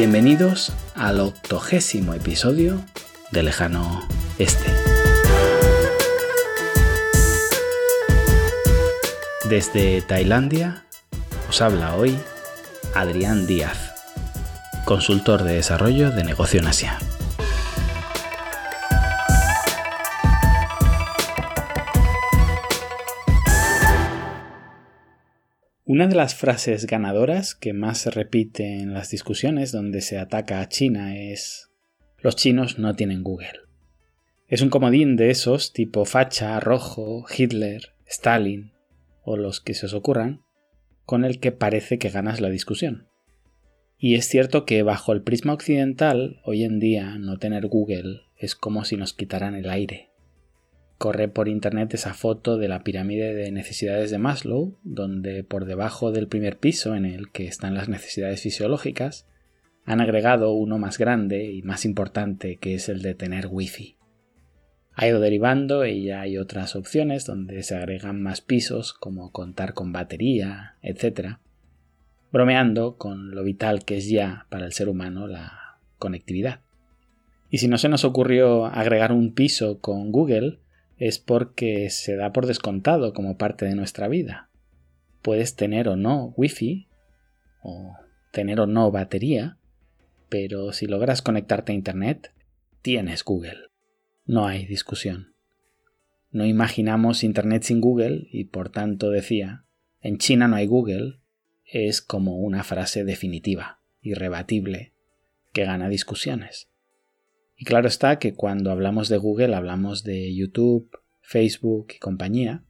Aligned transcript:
Bienvenidos 0.00 0.72
al 0.94 1.20
octogésimo 1.20 2.14
episodio 2.14 2.82
de 3.32 3.42
Lejano 3.42 4.00
Este. 4.38 4.72
Desde 9.50 10.00
Tailandia 10.00 10.84
os 11.50 11.60
habla 11.60 11.96
hoy 11.96 12.16
Adrián 12.94 13.46
Díaz, 13.46 13.92
consultor 14.86 15.42
de 15.42 15.56
desarrollo 15.56 16.10
de 16.10 16.24
negocio 16.24 16.60
en 16.60 16.68
Asia. 16.68 16.98
Una 25.92 26.06
de 26.06 26.14
las 26.14 26.36
frases 26.36 26.86
ganadoras 26.86 27.56
que 27.56 27.72
más 27.72 27.98
se 27.98 28.12
repite 28.12 28.78
en 28.78 28.94
las 28.94 29.10
discusiones 29.10 29.72
donde 29.72 30.02
se 30.02 30.18
ataca 30.18 30.60
a 30.60 30.68
China 30.68 31.18
es 31.18 31.72
los 32.20 32.36
chinos 32.36 32.78
no 32.78 32.94
tienen 32.94 33.24
Google. 33.24 33.58
Es 34.46 34.62
un 34.62 34.70
comodín 34.70 35.16
de 35.16 35.30
esos 35.30 35.72
tipo 35.72 36.04
Facha, 36.04 36.60
Rojo, 36.60 37.24
Hitler, 37.36 37.96
Stalin 38.06 38.70
o 39.24 39.36
los 39.36 39.60
que 39.60 39.74
se 39.74 39.86
os 39.86 39.92
ocurran, 39.92 40.42
con 41.06 41.24
el 41.24 41.40
que 41.40 41.50
parece 41.50 41.98
que 41.98 42.10
ganas 42.10 42.40
la 42.40 42.50
discusión. 42.50 43.08
Y 43.98 44.14
es 44.14 44.28
cierto 44.28 44.64
que 44.66 44.84
bajo 44.84 45.12
el 45.12 45.22
prisma 45.22 45.54
occidental, 45.54 46.40
hoy 46.44 46.62
en 46.62 46.78
día 46.78 47.18
no 47.18 47.38
tener 47.38 47.66
Google 47.66 48.20
es 48.36 48.54
como 48.54 48.84
si 48.84 48.96
nos 48.96 49.12
quitaran 49.12 49.56
el 49.56 49.68
aire 49.68 50.09
corre 51.00 51.28
por 51.28 51.48
internet 51.48 51.94
esa 51.94 52.12
foto 52.12 52.58
de 52.58 52.68
la 52.68 52.84
pirámide 52.84 53.32
de 53.32 53.50
necesidades 53.52 54.10
de 54.10 54.18
Maslow, 54.18 54.76
donde 54.82 55.42
por 55.44 55.64
debajo 55.64 56.12
del 56.12 56.28
primer 56.28 56.58
piso 56.58 56.94
en 56.94 57.06
el 57.06 57.32
que 57.32 57.46
están 57.46 57.72
las 57.72 57.88
necesidades 57.88 58.42
fisiológicas, 58.42 59.26
han 59.86 60.02
agregado 60.02 60.52
uno 60.52 60.76
más 60.76 60.98
grande 60.98 61.50
y 61.52 61.62
más 61.62 61.86
importante 61.86 62.58
que 62.58 62.74
es 62.74 62.90
el 62.90 63.00
de 63.00 63.14
tener 63.14 63.46
wifi. 63.50 63.96
Ha 64.92 65.08
ido 65.08 65.20
derivando 65.20 65.86
y 65.86 66.04
ya 66.04 66.20
hay 66.20 66.36
otras 66.36 66.76
opciones 66.76 67.24
donde 67.24 67.62
se 67.62 67.76
agregan 67.76 68.20
más 68.22 68.42
pisos 68.42 68.92
como 68.92 69.32
contar 69.32 69.72
con 69.72 69.92
batería, 69.92 70.76
etc. 70.82 71.38
Bromeando 72.30 72.98
con 72.98 73.34
lo 73.34 73.42
vital 73.42 73.86
que 73.86 73.96
es 73.96 74.10
ya 74.10 74.44
para 74.50 74.66
el 74.66 74.74
ser 74.74 74.90
humano 74.90 75.26
la 75.26 75.78
conectividad. 75.96 76.60
Y 77.48 77.56
si 77.56 77.68
no 77.68 77.78
se 77.78 77.88
nos 77.88 78.04
ocurrió 78.04 78.66
agregar 78.66 79.12
un 79.12 79.32
piso 79.32 79.80
con 79.80 80.12
Google, 80.12 80.58
es 81.00 81.18
porque 81.18 81.88
se 81.88 82.14
da 82.14 82.30
por 82.30 82.46
descontado 82.46 83.14
como 83.14 83.38
parte 83.38 83.64
de 83.64 83.74
nuestra 83.74 84.06
vida. 84.06 84.50
Puedes 85.22 85.56
tener 85.56 85.88
o 85.88 85.96
no 85.96 86.34
wifi 86.36 86.88
o 87.62 87.96
tener 88.32 88.60
o 88.60 88.66
no 88.66 88.90
batería, 88.92 89.56
pero 90.28 90.74
si 90.74 90.86
logras 90.86 91.22
conectarte 91.22 91.72
a 91.72 91.74
Internet, 91.74 92.32
tienes 92.82 93.24
Google. 93.24 93.70
No 94.26 94.46
hay 94.46 94.66
discusión. 94.66 95.34
No 96.30 96.44
imaginamos 96.44 97.24
Internet 97.24 97.62
sin 97.62 97.80
Google 97.80 98.28
y 98.30 98.44
por 98.44 98.68
tanto 98.68 99.10
decía, 99.10 99.64
en 100.02 100.18
China 100.18 100.48
no 100.48 100.56
hay 100.56 100.66
Google, 100.66 101.20
es 101.64 102.02
como 102.02 102.36
una 102.40 102.62
frase 102.62 103.04
definitiva, 103.04 103.80
irrebatible, 104.02 104.92
que 105.54 105.64
gana 105.64 105.88
discusiones. 105.88 106.69
Y 107.60 107.66
claro 107.66 107.88
está 107.88 108.18
que 108.18 108.32
cuando 108.32 108.70
hablamos 108.70 109.10
de 109.10 109.18
Google 109.18 109.54
hablamos 109.54 110.02
de 110.02 110.34
YouTube, 110.34 110.90
Facebook 111.20 111.88
y 111.94 111.98
compañía, 111.98 112.64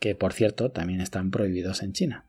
que 0.00 0.16
por 0.16 0.32
cierto 0.32 0.72
también 0.72 1.00
están 1.00 1.30
prohibidos 1.30 1.80
en 1.84 1.92
China. 1.92 2.26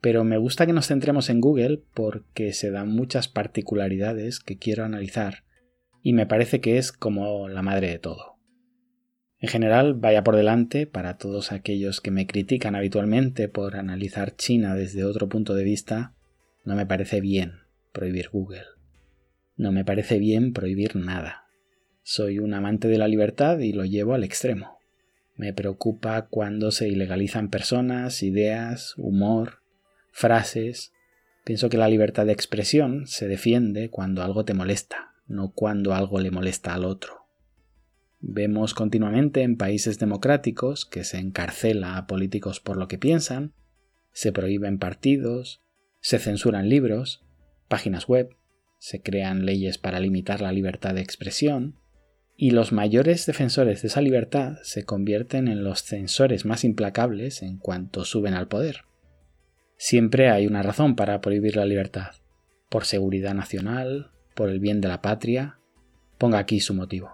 Pero 0.00 0.24
me 0.24 0.38
gusta 0.38 0.66
que 0.66 0.72
nos 0.72 0.88
centremos 0.88 1.30
en 1.30 1.40
Google 1.40 1.84
porque 1.94 2.52
se 2.52 2.72
dan 2.72 2.88
muchas 2.88 3.28
particularidades 3.28 4.40
que 4.40 4.58
quiero 4.58 4.84
analizar 4.84 5.44
y 6.02 6.14
me 6.14 6.26
parece 6.26 6.60
que 6.60 6.78
es 6.78 6.90
como 6.90 7.46
la 7.48 7.62
madre 7.62 7.90
de 7.90 8.00
todo. 8.00 8.40
En 9.38 9.48
general, 9.48 9.94
vaya 9.94 10.24
por 10.24 10.34
delante 10.34 10.88
para 10.88 11.16
todos 11.16 11.52
aquellos 11.52 12.00
que 12.00 12.10
me 12.10 12.26
critican 12.26 12.74
habitualmente 12.74 13.48
por 13.48 13.76
analizar 13.76 14.34
China 14.34 14.74
desde 14.74 15.04
otro 15.04 15.28
punto 15.28 15.54
de 15.54 15.62
vista, 15.62 16.16
no 16.64 16.74
me 16.74 16.86
parece 16.86 17.20
bien 17.20 17.52
prohibir 17.92 18.30
Google. 18.32 18.77
No 19.58 19.72
me 19.72 19.84
parece 19.84 20.20
bien 20.20 20.52
prohibir 20.52 20.94
nada. 20.94 21.48
Soy 22.04 22.38
un 22.38 22.54
amante 22.54 22.86
de 22.86 22.96
la 22.96 23.08
libertad 23.08 23.58
y 23.58 23.72
lo 23.72 23.84
llevo 23.84 24.14
al 24.14 24.22
extremo. 24.22 24.78
Me 25.34 25.52
preocupa 25.52 26.28
cuando 26.28 26.70
se 26.70 26.88
ilegalizan 26.88 27.50
personas, 27.50 28.22
ideas, 28.22 28.94
humor, 28.96 29.62
frases. 30.12 30.92
Pienso 31.44 31.68
que 31.68 31.76
la 31.76 31.88
libertad 31.88 32.24
de 32.24 32.32
expresión 32.32 33.08
se 33.08 33.26
defiende 33.26 33.90
cuando 33.90 34.22
algo 34.22 34.44
te 34.44 34.54
molesta, 34.54 35.14
no 35.26 35.50
cuando 35.50 35.92
algo 35.92 36.20
le 36.20 36.30
molesta 36.30 36.72
al 36.72 36.84
otro. 36.84 37.26
Vemos 38.20 38.74
continuamente 38.74 39.42
en 39.42 39.56
países 39.56 39.98
democráticos 39.98 40.86
que 40.86 41.02
se 41.02 41.18
encarcela 41.18 41.96
a 41.96 42.06
políticos 42.06 42.60
por 42.60 42.76
lo 42.76 42.86
que 42.86 42.98
piensan, 42.98 43.54
se 44.12 44.30
prohíben 44.30 44.78
partidos, 44.78 45.62
se 46.00 46.20
censuran 46.20 46.68
libros, 46.68 47.24
páginas 47.66 48.06
web, 48.06 48.37
se 48.78 49.02
crean 49.02 49.44
leyes 49.44 49.78
para 49.78 50.00
limitar 50.00 50.40
la 50.40 50.52
libertad 50.52 50.94
de 50.94 51.00
expresión, 51.00 51.76
y 52.36 52.52
los 52.52 52.72
mayores 52.72 53.26
defensores 53.26 53.82
de 53.82 53.88
esa 53.88 54.00
libertad 54.00 54.58
se 54.62 54.84
convierten 54.84 55.48
en 55.48 55.64
los 55.64 55.82
censores 55.82 56.44
más 56.44 56.62
implacables 56.62 57.42
en 57.42 57.58
cuanto 57.58 58.04
suben 58.04 58.34
al 58.34 58.46
poder. 58.46 58.84
Siempre 59.76 60.30
hay 60.30 60.46
una 60.46 60.62
razón 60.62 60.94
para 60.94 61.20
prohibir 61.20 61.56
la 61.56 61.64
libertad, 61.64 62.12
por 62.68 62.84
seguridad 62.84 63.34
nacional, 63.34 64.12
por 64.34 64.50
el 64.50 64.60
bien 64.60 64.80
de 64.80 64.88
la 64.88 65.02
patria, 65.02 65.58
ponga 66.16 66.38
aquí 66.38 66.60
su 66.60 66.74
motivo. 66.74 67.10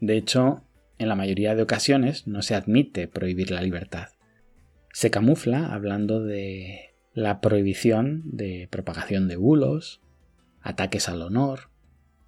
De 0.00 0.16
hecho, 0.16 0.64
en 0.98 1.08
la 1.08 1.14
mayoría 1.14 1.54
de 1.54 1.62
ocasiones 1.62 2.26
no 2.26 2.42
se 2.42 2.54
admite 2.54 3.08
prohibir 3.08 3.50
la 3.50 3.62
libertad. 3.62 4.08
Se 4.92 5.10
camufla 5.10 5.72
hablando 5.72 6.22
de 6.22 6.90
la 7.14 7.40
prohibición 7.40 8.22
de 8.24 8.68
propagación 8.70 9.28
de 9.28 9.36
bulos, 9.36 10.02
ataques 10.68 11.08
al 11.08 11.22
honor, 11.22 11.70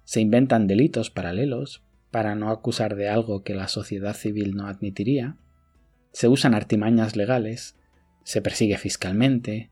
se 0.03 0.19
inventan 0.19 0.67
delitos 0.67 1.09
paralelos 1.09 1.83
para 2.09 2.35
no 2.35 2.49
acusar 2.49 2.95
de 2.95 3.07
algo 3.07 3.43
que 3.43 3.55
la 3.55 3.67
sociedad 3.67 4.13
civil 4.13 4.55
no 4.55 4.67
admitiría, 4.67 5.37
se 6.11 6.27
usan 6.27 6.53
artimañas 6.53 7.15
legales, 7.15 7.77
se 8.23 8.41
persigue 8.41 8.77
fiscalmente, 8.77 9.71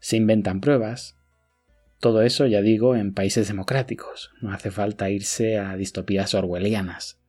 se 0.00 0.16
inventan 0.16 0.60
pruebas. 0.60 1.16
Todo 2.00 2.22
eso, 2.22 2.46
ya 2.46 2.60
digo, 2.60 2.96
en 2.96 3.14
países 3.14 3.48
democráticos, 3.48 4.32
no 4.40 4.52
hace 4.52 4.70
falta 4.70 5.10
irse 5.10 5.58
a 5.58 5.76
distopías 5.76 6.34
orwellianas. 6.34 7.20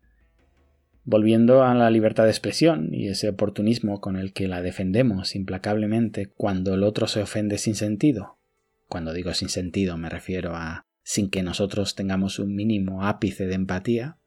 Volviendo 1.03 1.63
a 1.63 1.73
la 1.73 1.89
libertad 1.89 2.23
de 2.23 2.31
expresión 2.31 2.93
y 2.93 3.07
ese 3.07 3.29
oportunismo 3.29 4.01
con 4.01 4.17
el 4.17 4.33
que 4.33 4.47
la 4.47 4.61
defendemos 4.61 5.35
implacablemente 5.35 6.27
cuando 6.27 6.73
el 6.73 6.83
otro 6.83 7.07
se 7.07 7.21
ofende 7.21 7.57
sin 7.59 7.75
sentido, 7.75 8.36
cuando 8.87 9.13
digo 9.13 9.33
sin 9.33 9.49
sentido 9.49 9.97
me 9.97 10.09
refiero 10.09 10.55
a 10.55 10.85
sin 11.03 11.29
que 11.29 11.43
nosotros 11.43 11.95
tengamos 11.95 12.39
un 12.39 12.53
mínimo 12.53 13.05
ápice 13.05 13.47
de 13.47 13.55
empatía, 13.55 14.17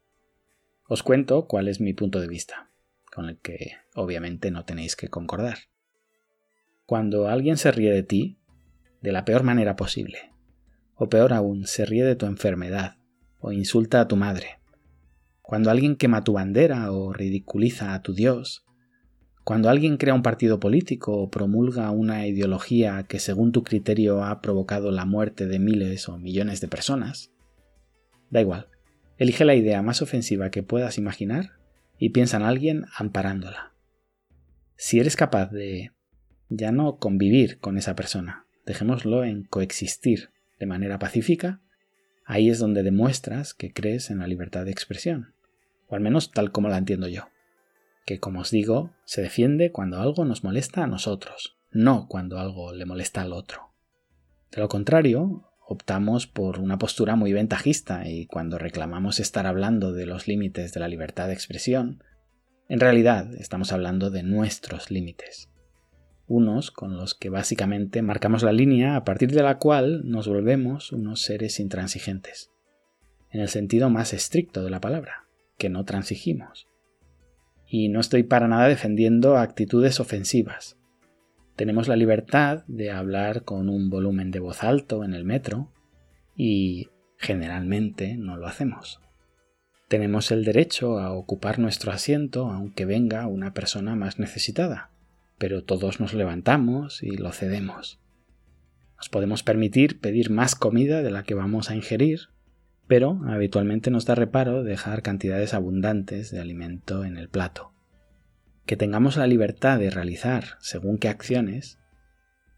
os 0.88 1.02
cuento 1.02 1.46
cuál 1.46 1.68
es 1.68 1.80
mi 1.80 1.92
punto 1.92 2.20
de 2.20 2.26
vista, 2.26 2.70
con 3.12 3.28
el 3.28 3.38
que 3.38 3.72
obviamente 3.94 4.50
no 4.50 4.64
tenéis 4.64 4.96
que 4.96 5.08
concordar. 5.08 5.58
Cuando 6.86 7.28
alguien 7.28 7.58
se 7.58 7.70
ríe 7.70 7.92
de 7.92 8.02
ti, 8.02 8.38
de 9.02 9.12
la 9.12 9.24
peor 9.24 9.42
manera 9.42 9.76
posible, 9.76 10.32
o 10.94 11.08
peor 11.08 11.32
aún, 11.32 11.66
se 11.66 11.84
ríe 11.84 12.04
de 12.04 12.16
tu 12.16 12.26
enfermedad, 12.26 12.96
o 13.38 13.52
insulta 13.52 14.00
a 14.00 14.08
tu 14.08 14.16
madre, 14.16 14.58
cuando 15.42 15.70
alguien 15.70 15.96
quema 15.96 16.24
tu 16.24 16.32
bandera 16.32 16.92
o 16.92 17.12
ridiculiza 17.12 17.94
a 17.94 18.02
tu 18.02 18.14
Dios, 18.14 18.64
cuando 19.50 19.68
alguien 19.68 19.96
crea 19.96 20.14
un 20.14 20.22
partido 20.22 20.60
político 20.60 21.12
o 21.12 21.28
promulga 21.28 21.90
una 21.90 22.24
ideología 22.28 23.02
que 23.08 23.18
según 23.18 23.50
tu 23.50 23.64
criterio 23.64 24.22
ha 24.22 24.40
provocado 24.40 24.92
la 24.92 25.06
muerte 25.06 25.48
de 25.48 25.58
miles 25.58 26.08
o 26.08 26.18
millones 26.18 26.60
de 26.60 26.68
personas, 26.68 27.32
da 28.30 28.40
igual, 28.40 28.68
elige 29.18 29.44
la 29.44 29.56
idea 29.56 29.82
más 29.82 30.02
ofensiva 30.02 30.52
que 30.52 30.62
puedas 30.62 30.98
imaginar 30.98 31.58
y 31.98 32.10
piensa 32.10 32.36
en 32.36 32.44
alguien 32.44 32.84
amparándola. 32.94 33.74
Si 34.76 35.00
eres 35.00 35.16
capaz 35.16 35.50
de 35.50 35.90
ya 36.48 36.70
no 36.70 36.98
convivir 36.98 37.58
con 37.58 37.76
esa 37.76 37.96
persona, 37.96 38.46
dejémoslo 38.66 39.24
en 39.24 39.42
coexistir 39.42 40.30
de 40.60 40.66
manera 40.66 41.00
pacífica, 41.00 41.60
ahí 42.24 42.50
es 42.50 42.60
donde 42.60 42.84
demuestras 42.84 43.52
que 43.52 43.72
crees 43.72 44.10
en 44.10 44.20
la 44.20 44.28
libertad 44.28 44.64
de 44.64 44.70
expresión, 44.70 45.34
o 45.88 45.96
al 45.96 46.02
menos 46.02 46.30
tal 46.30 46.52
como 46.52 46.68
la 46.68 46.78
entiendo 46.78 47.08
yo 47.08 47.24
que 48.10 48.18
como 48.18 48.40
os 48.40 48.50
digo, 48.50 48.90
se 49.04 49.22
defiende 49.22 49.70
cuando 49.70 49.98
algo 49.98 50.24
nos 50.24 50.42
molesta 50.42 50.82
a 50.82 50.88
nosotros, 50.88 51.56
no 51.70 52.08
cuando 52.08 52.40
algo 52.40 52.72
le 52.72 52.84
molesta 52.84 53.22
al 53.22 53.32
otro. 53.32 53.72
De 54.50 54.60
lo 54.60 54.68
contrario, 54.68 55.48
optamos 55.64 56.26
por 56.26 56.58
una 56.58 56.76
postura 56.76 57.14
muy 57.14 57.32
ventajista 57.32 58.08
y 58.08 58.26
cuando 58.26 58.58
reclamamos 58.58 59.20
estar 59.20 59.46
hablando 59.46 59.92
de 59.92 60.06
los 60.06 60.26
límites 60.26 60.72
de 60.72 60.80
la 60.80 60.88
libertad 60.88 61.28
de 61.28 61.34
expresión, 61.34 62.02
en 62.68 62.80
realidad 62.80 63.32
estamos 63.36 63.70
hablando 63.70 64.10
de 64.10 64.24
nuestros 64.24 64.90
límites. 64.90 65.48
unos 66.26 66.72
con 66.72 66.96
los 66.96 67.14
que 67.14 67.28
básicamente 67.28 68.02
marcamos 68.02 68.42
la 68.42 68.52
línea 68.52 68.96
a 68.96 69.04
partir 69.04 69.30
de 69.30 69.44
la 69.44 69.58
cual 69.58 70.02
nos 70.04 70.26
volvemos 70.26 70.90
unos 70.90 71.22
seres 71.22 71.60
intransigentes, 71.60 72.50
en 73.30 73.40
el 73.40 73.48
sentido 73.48 73.88
más 73.88 74.12
estricto 74.12 74.64
de 74.64 74.70
la 74.70 74.80
palabra, 74.80 75.28
que 75.58 75.68
no 75.68 75.84
transigimos. 75.84 76.69
Y 77.70 77.88
no 77.88 78.00
estoy 78.00 78.24
para 78.24 78.48
nada 78.48 78.68
defendiendo 78.68 79.38
actitudes 79.38 80.00
ofensivas. 80.00 80.76
Tenemos 81.56 81.88
la 81.88 81.96
libertad 81.96 82.64
de 82.66 82.90
hablar 82.90 83.44
con 83.44 83.70
un 83.70 83.88
volumen 83.88 84.30
de 84.30 84.40
voz 84.40 84.62
alto 84.62 85.04
en 85.04 85.14
el 85.14 85.24
metro 85.24 85.72
y 86.36 86.90
generalmente 87.16 88.18
no 88.18 88.36
lo 88.36 88.46
hacemos. 88.46 89.00
Tenemos 89.88 90.30
el 90.30 90.44
derecho 90.44 90.98
a 90.98 91.12
ocupar 91.12 91.58
nuestro 91.58 91.92
asiento 91.92 92.50
aunque 92.50 92.84
venga 92.84 93.26
una 93.26 93.54
persona 93.54 93.96
más 93.96 94.18
necesitada 94.18 94.90
pero 95.40 95.64
todos 95.64 96.00
nos 96.00 96.12
levantamos 96.12 97.02
y 97.02 97.16
lo 97.16 97.32
cedemos. 97.32 97.98
Nos 98.98 99.08
podemos 99.08 99.42
permitir 99.42 99.98
pedir 99.98 100.28
más 100.28 100.54
comida 100.54 101.02
de 101.02 101.10
la 101.10 101.22
que 101.22 101.32
vamos 101.32 101.70
a 101.70 101.74
ingerir, 101.74 102.28
pero 102.90 103.20
habitualmente 103.28 103.92
nos 103.92 104.04
da 104.04 104.16
reparo 104.16 104.64
dejar 104.64 105.02
cantidades 105.02 105.54
abundantes 105.54 106.32
de 106.32 106.40
alimento 106.40 107.04
en 107.04 107.18
el 107.18 107.28
plato. 107.28 107.72
Que 108.66 108.76
tengamos 108.76 109.16
la 109.16 109.28
libertad 109.28 109.78
de 109.78 109.90
realizar 109.90 110.56
según 110.58 110.98
qué 110.98 111.06
acciones 111.06 111.78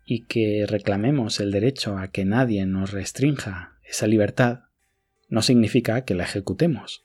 y 0.06 0.25
que 0.25 0.64
reclamemos 0.67 1.38
el 1.38 1.50
derecho 1.50 1.99
a 1.99 2.08
que 2.08 2.25
nadie 2.25 2.64
nos 2.64 2.93
restrinja 2.93 3.76
esa 3.82 4.06
libertad 4.06 4.61
no 5.29 5.43
significa 5.43 6.06
que 6.06 6.14
la 6.14 6.25
ejecutemos. 6.25 7.05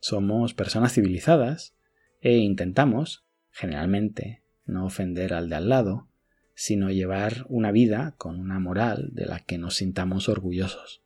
Somos 0.00 0.52
personas 0.52 0.92
civilizadas 0.92 1.76
e 2.20 2.38
intentamos, 2.38 3.24
generalmente, 3.52 4.42
no 4.64 4.86
ofender 4.86 5.34
al 5.34 5.50
de 5.50 5.54
al 5.54 5.68
lado, 5.68 6.08
sino 6.56 6.90
llevar 6.90 7.46
una 7.48 7.70
vida 7.70 8.16
con 8.18 8.40
una 8.40 8.58
moral 8.58 9.10
de 9.12 9.26
la 9.26 9.38
que 9.38 9.56
nos 9.56 9.76
sintamos 9.76 10.28
orgullosos. 10.28 10.99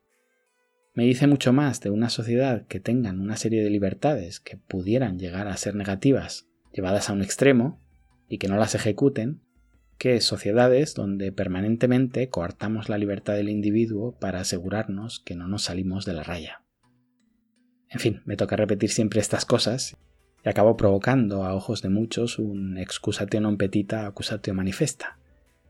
Me 0.95 1.03
dice 1.05 1.27
mucho 1.27 1.53
más 1.53 1.81
de 1.81 1.91
una 1.91 2.09
sociedad 2.09 2.67
que 2.69 2.79
tengan 2.79 3.21
una 3.21 3.37
serie 3.37 3.65
de 3.65 3.71
libertades 3.71 4.39
que 4.39 4.57
pudieran 4.57 5.19
llegar 5.19 5.49
a 5.49 5.57
ser 5.57 5.75
negativas, 5.75 6.47
llevadas 6.73 7.11
a 7.11 7.13
un 7.13 7.23
extremo, 7.23 7.81
y 8.29 8.39
que 8.39 8.47
no 8.47 8.57
las 8.57 8.77
ejecuten, 8.77 9.41
que 9.99 10.21
sociedades 10.21 10.95
donde 10.95 11.33
permanentemente 11.33 12.29
coartamos 12.29 12.89
la 12.89 12.97
libertad 12.97 13.35
del 13.35 13.49
individuo 13.49 14.17
para 14.21 14.41
asegurarnos 14.41 15.19
que 15.19 15.35
no 15.35 15.49
nos 15.49 15.65
salimos 15.65 16.05
de 16.05 16.13
la 16.13 16.23
raya. 16.23 16.63
En 17.89 17.99
fin, 17.99 18.23
me 18.25 18.37
toca 18.37 18.55
repetir 18.55 18.91
siempre 18.91 19.21
estas 19.21 19.45
cosas 19.45 19.97
y 20.45 20.49
acabó 20.49 20.77
provocando 20.77 21.45
a 21.45 21.55
ojos 21.55 21.83
de 21.83 21.89
muchos 21.89 22.39
un 22.39 22.79
excusatio 22.79 23.41
non 23.41 23.59
petita 23.59 24.07
accusatio 24.07 24.55
manifesta. 24.55 25.19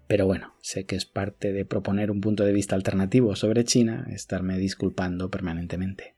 Pero 0.06 0.26
bueno, 0.26 0.54
sé 0.60 0.84
que 0.84 0.96
es 0.96 1.06
parte 1.06 1.52
de 1.52 1.64
proponer 1.64 2.10
un 2.10 2.20
punto 2.20 2.44
de 2.44 2.52
vista 2.52 2.74
alternativo 2.74 3.36
sobre 3.36 3.64
China 3.64 4.06
estarme 4.10 4.58
disculpando 4.58 5.30
permanentemente. 5.30 6.14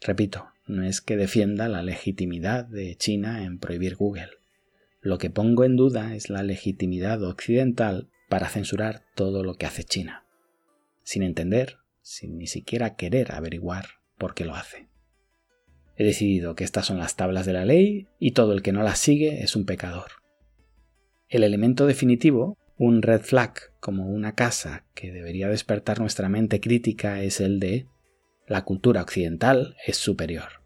Repito, 0.00 0.48
no 0.66 0.82
es 0.84 1.00
que 1.00 1.16
defienda 1.16 1.68
la 1.68 1.82
legitimidad 1.82 2.64
de 2.64 2.96
China 2.96 3.44
en 3.44 3.58
prohibir 3.58 3.96
Google. 3.96 4.30
Lo 5.00 5.18
que 5.18 5.30
pongo 5.30 5.64
en 5.64 5.76
duda 5.76 6.14
es 6.14 6.30
la 6.30 6.42
legitimidad 6.42 7.22
occidental 7.22 8.08
para 8.28 8.48
censurar 8.48 9.02
todo 9.14 9.44
lo 9.44 9.54
que 9.54 9.66
hace 9.66 9.84
China, 9.84 10.24
sin 11.02 11.22
entender, 11.22 11.76
sin 12.02 12.38
ni 12.38 12.46
siquiera 12.46 12.96
querer 12.96 13.32
averiguar 13.32 13.86
por 14.18 14.34
qué 14.34 14.44
lo 14.44 14.54
hace. 14.54 14.88
He 15.96 16.04
decidido 16.04 16.54
que 16.54 16.64
estas 16.64 16.86
son 16.86 16.98
las 16.98 17.16
tablas 17.16 17.46
de 17.46 17.52
la 17.52 17.64
ley 17.64 18.08
y 18.18 18.32
todo 18.32 18.52
el 18.52 18.62
que 18.62 18.72
no 18.72 18.82
las 18.82 18.98
sigue 18.98 19.42
es 19.42 19.54
un 19.54 19.64
pecador. 19.64 20.10
El 21.28 21.44
elemento 21.44 21.86
definitivo, 21.86 22.58
un 22.76 23.02
red 23.02 23.22
flag 23.22 23.54
como 23.80 24.08
una 24.08 24.34
casa 24.34 24.84
que 24.94 25.12
debería 25.12 25.48
despertar 25.48 26.00
nuestra 26.00 26.28
mente 26.28 26.60
crítica 26.60 27.22
es 27.22 27.40
el 27.40 27.60
de 27.60 27.86
la 28.46 28.64
cultura 28.64 29.02
occidental 29.02 29.76
es 29.86 29.96
superior. 29.96 30.64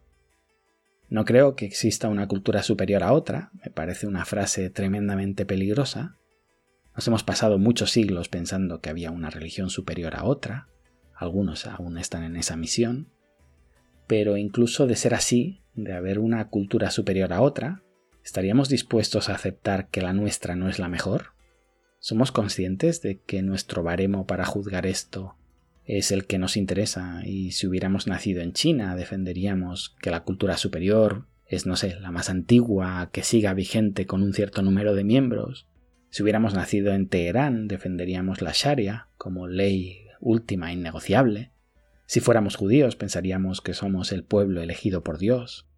No 1.07 1.25
creo 1.25 1.55
que 1.55 1.65
exista 1.65 2.07
una 2.07 2.27
cultura 2.27 2.61
superior 2.61 3.03
a 3.03 3.13
otra, 3.13 3.51
me 3.63 3.71
parece 3.71 4.05
una 4.05 4.25
frase 4.25 4.69
tremendamente 4.69 5.45
peligrosa. 5.45 6.17
Nos 6.95 7.07
hemos 7.07 7.23
pasado 7.23 7.57
muchos 7.57 7.91
siglos 7.91 8.27
pensando 8.27 8.81
que 8.81 8.89
había 8.89 9.11
una 9.11 9.29
religión 9.29 9.69
superior 9.69 10.15
a 10.15 10.25
otra, 10.25 10.67
algunos 11.15 11.65
aún 11.67 11.97
están 11.97 12.23
en 12.23 12.35
esa 12.35 12.57
misión, 12.57 13.09
pero 14.07 14.37
incluso 14.37 14.87
de 14.87 14.95
ser 14.95 15.13
así, 15.13 15.61
de 15.73 15.93
haber 15.93 16.19
una 16.19 16.47
cultura 16.49 16.91
superior 16.91 17.33
a 17.33 17.41
otra, 17.41 17.83
¿estaríamos 18.23 18.69
dispuestos 18.69 19.29
a 19.29 19.35
aceptar 19.35 19.89
que 19.89 20.01
la 20.01 20.13
nuestra 20.13 20.55
no 20.55 20.69
es 20.69 20.79
la 20.79 20.89
mejor? 20.89 21.38
¿Somos 21.99 22.31
conscientes 22.31 23.01
de 23.01 23.19
que 23.19 23.41
nuestro 23.41 23.83
baremo 23.83 24.25
para 24.25 24.45
juzgar 24.45 24.85
esto 24.85 25.35
es 25.83 26.11
el 26.11 26.25
que 26.25 26.37
nos 26.37 26.55
interesa 26.55 27.21
y 27.25 27.51
si 27.51 27.67
hubiéramos 27.67 28.07
nacido 28.07 28.41
en 28.41 28.53
China 28.53 28.95
defenderíamos 28.95 29.95
que 30.01 30.09
la 30.09 30.23
cultura 30.23 30.55
superior 30.55 31.25
es, 31.45 31.65
no 31.65 31.75
sé, 31.75 31.99
la 31.99 32.11
más 32.11 32.29
antigua, 32.29 33.09
que 33.11 33.23
siga 33.23 33.53
vigente 33.53 34.05
con 34.05 34.23
un 34.23 34.33
cierto 34.33 34.61
número 34.61 34.95
de 34.95 35.03
miembros? 35.03 35.67
Si 36.09 36.23
hubiéramos 36.23 36.53
nacido 36.53 36.93
en 36.93 37.09
Teherán 37.09 37.67
defenderíamos 37.67 38.41
la 38.41 38.51
Sharia 38.53 39.09
como 39.17 39.47
ley 39.47 40.05
última 40.21 40.71
e 40.71 40.75
innegociable. 40.75 41.51
Si 42.05 42.21
fuéramos 42.21 42.55
judíos 42.55 42.95
pensaríamos 42.95 43.61
que 43.61 43.73
somos 43.73 44.11
el 44.11 44.23
pueblo 44.23 44.61
elegido 44.61 45.03
por 45.03 45.17
Dios. 45.17 45.68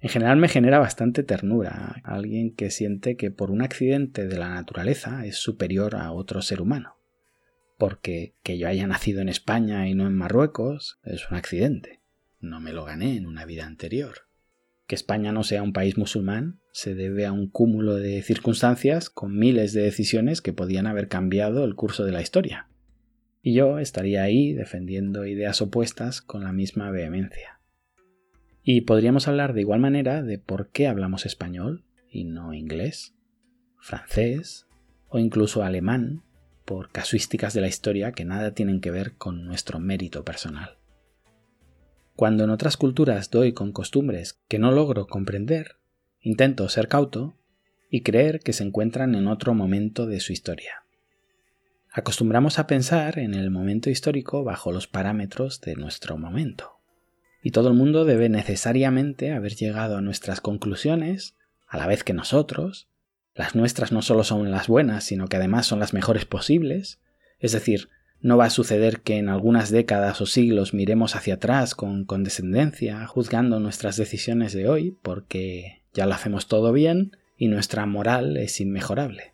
En 0.00 0.08
general 0.08 0.36
me 0.38 0.48
genera 0.48 0.78
bastante 0.78 1.22
ternura 1.22 2.00
alguien 2.04 2.54
que 2.54 2.70
siente 2.70 3.16
que 3.16 3.30
por 3.30 3.50
un 3.50 3.62
accidente 3.62 4.26
de 4.26 4.38
la 4.38 4.50
naturaleza 4.50 5.26
es 5.26 5.36
superior 5.36 5.96
a 5.96 6.12
otro 6.12 6.40
ser 6.42 6.60
humano. 6.60 6.96
Porque 7.78 8.34
que 8.42 8.58
yo 8.58 8.68
haya 8.68 8.86
nacido 8.86 9.20
en 9.20 9.28
España 9.28 9.88
y 9.88 9.94
no 9.94 10.06
en 10.06 10.14
Marruecos 10.14 10.98
es 11.04 11.28
un 11.30 11.36
accidente. 11.36 12.00
No 12.40 12.60
me 12.60 12.72
lo 12.72 12.84
gané 12.84 13.16
en 13.16 13.26
una 13.26 13.44
vida 13.44 13.66
anterior. 13.66 14.28
Que 14.86 14.94
España 14.94 15.32
no 15.32 15.42
sea 15.42 15.62
un 15.62 15.72
país 15.72 15.98
musulmán 15.98 16.60
se 16.72 16.94
debe 16.94 17.26
a 17.26 17.32
un 17.32 17.48
cúmulo 17.48 17.96
de 17.96 18.22
circunstancias 18.22 19.10
con 19.10 19.36
miles 19.36 19.72
de 19.72 19.82
decisiones 19.82 20.40
que 20.40 20.52
podían 20.52 20.86
haber 20.86 21.08
cambiado 21.08 21.64
el 21.64 21.74
curso 21.74 22.04
de 22.04 22.12
la 22.12 22.22
historia 22.22 22.68
y 23.42 23.54
yo 23.54 23.78
estaría 23.78 24.22
ahí 24.22 24.52
defendiendo 24.52 25.24
ideas 25.24 25.62
opuestas 25.62 26.20
con 26.20 26.44
la 26.44 26.52
misma 26.52 26.90
vehemencia. 26.90 27.57
Y 28.70 28.82
podríamos 28.82 29.28
hablar 29.28 29.54
de 29.54 29.62
igual 29.62 29.80
manera 29.80 30.22
de 30.22 30.36
por 30.36 30.68
qué 30.68 30.88
hablamos 30.88 31.24
español 31.24 31.84
y 32.10 32.24
no 32.24 32.52
inglés, 32.52 33.14
francés 33.78 34.66
o 35.08 35.18
incluso 35.18 35.62
alemán 35.62 36.22
por 36.66 36.90
casuísticas 36.90 37.54
de 37.54 37.62
la 37.62 37.68
historia 37.68 38.12
que 38.12 38.26
nada 38.26 38.52
tienen 38.52 38.82
que 38.82 38.90
ver 38.90 39.14
con 39.14 39.46
nuestro 39.46 39.80
mérito 39.80 40.22
personal. 40.22 40.76
Cuando 42.14 42.44
en 42.44 42.50
otras 42.50 42.76
culturas 42.76 43.30
doy 43.30 43.54
con 43.54 43.72
costumbres 43.72 44.38
que 44.48 44.58
no 44.58 44.70
logro 44.70 45.06
comprender, 45.06 45.76
intento 46.20 46.68
ser 46.68 46.88
cauto 46.88 47.38
y 47.88 48.02
creer 48.02 48.40
que 48.40 48.52
se 48.52 48.64
encuentran 48.64 49.14
en 49.14 49.28
otro 49.28 49.54
momento 49.54 50.04
de 50.04 50.20
su 50.20 50.34
historia. 50.34 50.84
Acostumbramos 51.90 52.58
a 52.58 52.66
pensar 52.66 53.18
en 53.18 53.32
el 53.32 53.50
momento 53.50 53.88
histórico 53.88 54.44
bajo 54.44 54.72
los 54.72 54.86
parámetros 54.86 55.62
de 55.62 55.74
nuestro 55.74 56.18
momento. 56.18 56.77
Y 57.48 57.50
todo 57.50 57.68
el 57.68 57.74
mundo 57.74 58.04
debe 58.04 58.28
necesariamente 58.28 59.32
haber 59.32 59.54
llegado 59.54 59.96
a 59.96 60.02
nuestras 60.02 60.42
conclusiones 60.42 61.34
a 61.66 61.78
la 61.78 61.86
vez 61.86 62.04
que 62.04 62.12
nosotros. 62.12 62.88
Las 63.34 63.54
nuestras 63.54 63.90
no 63.90 64.02
solo 64.02 64.22
son 64.22 64.50
las 64.50 64.68
buenas, 64.68 65.04
sino 65.04 65.28
que 65.28 65.38
además 65.38 65.64
son 65.64 65.78
las 65.78 65.94
mejores 65.94 66.26
posibles. 66.26 67.00
Es 67.38 67.52
decir, 67.52 67.88
no 68.20 68.36
va 68.36 68.44
a 68.44 68.50
suceder 68.50 69.00
que 69.00 69.16
en 69.16 69.30
algunas 69.30 69.70
décadas 69.70 70.20
o 70.20 70.26
siglos 70.26 70.74
miremos 70.74 71.16
hacia 71.16 71.36
atrás 71.36 71.74
con 71.74 72.04
condescendencia, 72.04 73.06
juzgando 73.06 73.60
nuestras 73.60 73.96
decisiones 73.96 74.52
de 74.52 74.68
hoy, 74.68 74.98
porque 75.00 75.80
ya 75.94 76.04
lo 76.04 76.12
hacemos 76.12 76.48
todo 76.48 76.74
bien 76.74 77.16
y 77.38 77.48
nuestra 77.48 77.86
moral 77.86 78.36
es 78.36 78.60
inmejorable. 78.60 79.32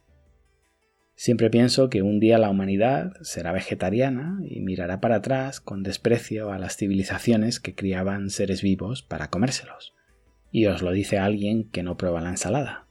Siempre 1.17 1.49
pienso 1.49 1.91
que 1.91 2.03
un 2.03 2.19
día 2.19 2.39
la 2.39 2.51
humanidad 2.51 3.13
será 3.23 3.53
vegetariana 3.53 4.41
y 4.45 4.61
mirará 4.61 5.01
para 5.01 5.17
atrás 5.17 5.61
con 5.61 5.83
desprecio 5.83 6.51
a 6.51 6.59
las 6.59 6.77
civilizaciones 6.77 7.61
que 7.61 7.75
criaban 7.75 8.31
seres 8.31 8.63
vivos 8.63 9.03
para 9.03 9.31
comérselos. 9.31 9.95
Y 10.51 10.67
os 10.67 10.83
lo 10.83 10.91
dice 10.91 11.19
alguien 11.19 11.71
que 11.71 11.85
no 11.85 11.97
prueba 11.97 12.21
la 12.21 12.31
ensalada. 12.31 12.87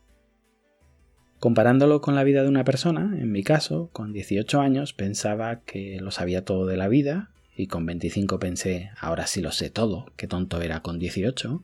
Comparándolo 1.39 1.99
con 1.99 2.15
la 2.15 2.23
vida 2.23 2.41
de 2.43 2.47
una 2.47 2.63
persona, 2.63 3.17
en 3.19 3.29
mi 3.29 3.43
caso, 3.43 3.89
con 3.91 4.13
18 4.13 4.61
años 4.61 4.93
pensaba 4.93 5.59
que 5.59 5.99
lo 5.99 6.09
sabía 6.09 6.45
todo 6.45 6.65
de 6.65 6.77
la 6.77 6.87
vida 6.87 7.31
y 7.57 7.67
con 7.67 7.85
25 7.85 8.39
pensé, 8.39 8.91
ahora 8.97 9.27
sí 9.27 9.41
lo 9.41 9.51
sé 9.51 9.69
todo, 9.69 10.05
qué 10.15 10.27
tonto 10.27 10.61
era 10.61 10.81
con 10.81 10.97
18. 10.97 11.61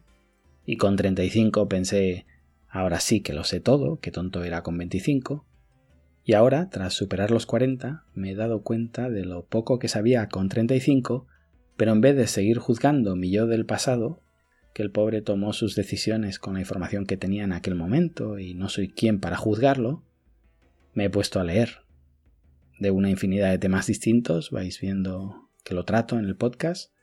Y 0.65 0.75
con 0.75 0.97
35 0.97 1.69
pensé, 1.69 2.25
ahora 2.67 2.99
sí 2.99 3.21
que 3.21 3.31
lo 3.31 3.45
sé 3.45 3.61
todo, 3.61 3.99
qué 4.01 4.11
tonto 4.11 4.43
era 4.43 4.61
con 4.61 4.77
25. 4.77 5.45
Y 6.29 6.33
ahora, 6.33 6.69
tras 6.69 6.93
superar 6.93 7.31
los 7.31 7.48
40, 7.48 8.05
me 8.13 8.29
he 8.29 8.36
dado 8.36 8.62
cuenta 8.62 9.09
de 9.09 9.25
lo 9.25 9.48
poco 9.48 9.79
que 9.79 9.88
sabía 9.88 10.27
con 10.27 10.48
35, 10.48 11.25
pero 11.75 11.91
en 11.91 12.01
vez 12.01 12.15
de 12.15 12.27
seguir 12.27 12.59
juzgando 12.59 13.15
mi 13.15 13.31
yo 13.31 13.48
del 13.48 13.65
pasado, 13.65 14.21
que 14.75 14.83
el 14.83 14.91
pobre 14.91 15.24
tomó 15.24 15.53
sus 15.53 15.75
decisiones 15.75 16.38
con 16.38 16.53
la 16.53 16.59
información 16.59 17.07
que 17.07 17.17
tenía 17.17 17.45
en 17.45 17.51
aquel 17.51 17.74
momento 17.74 18.38
y 18.38 18.53
no 18.53 18.69
soy 18.69 18.89
quien 18.89 19.19
para 19.19 19.38
juzgarlo, 19.38 20.03
me 20.93 21.05
he 21.05 21.09
puesto 21.09 21.39
a 21.39 21.43
leer 21.43 21.79
de 22.77 22.91
una 22.91 23.09
infinidad 23.09 23.50
de 23.50 23.57
temas 23.57 23.88
distintos, 23.88 24.51
vais 24.51 24.79
viendo 24.79 25.50
que 25.63 25.74
lo 25.74 25.83
trato 25.83 26.19
en 26.19 26.25
el 26.25 26.36
podcast, 26.36 26.93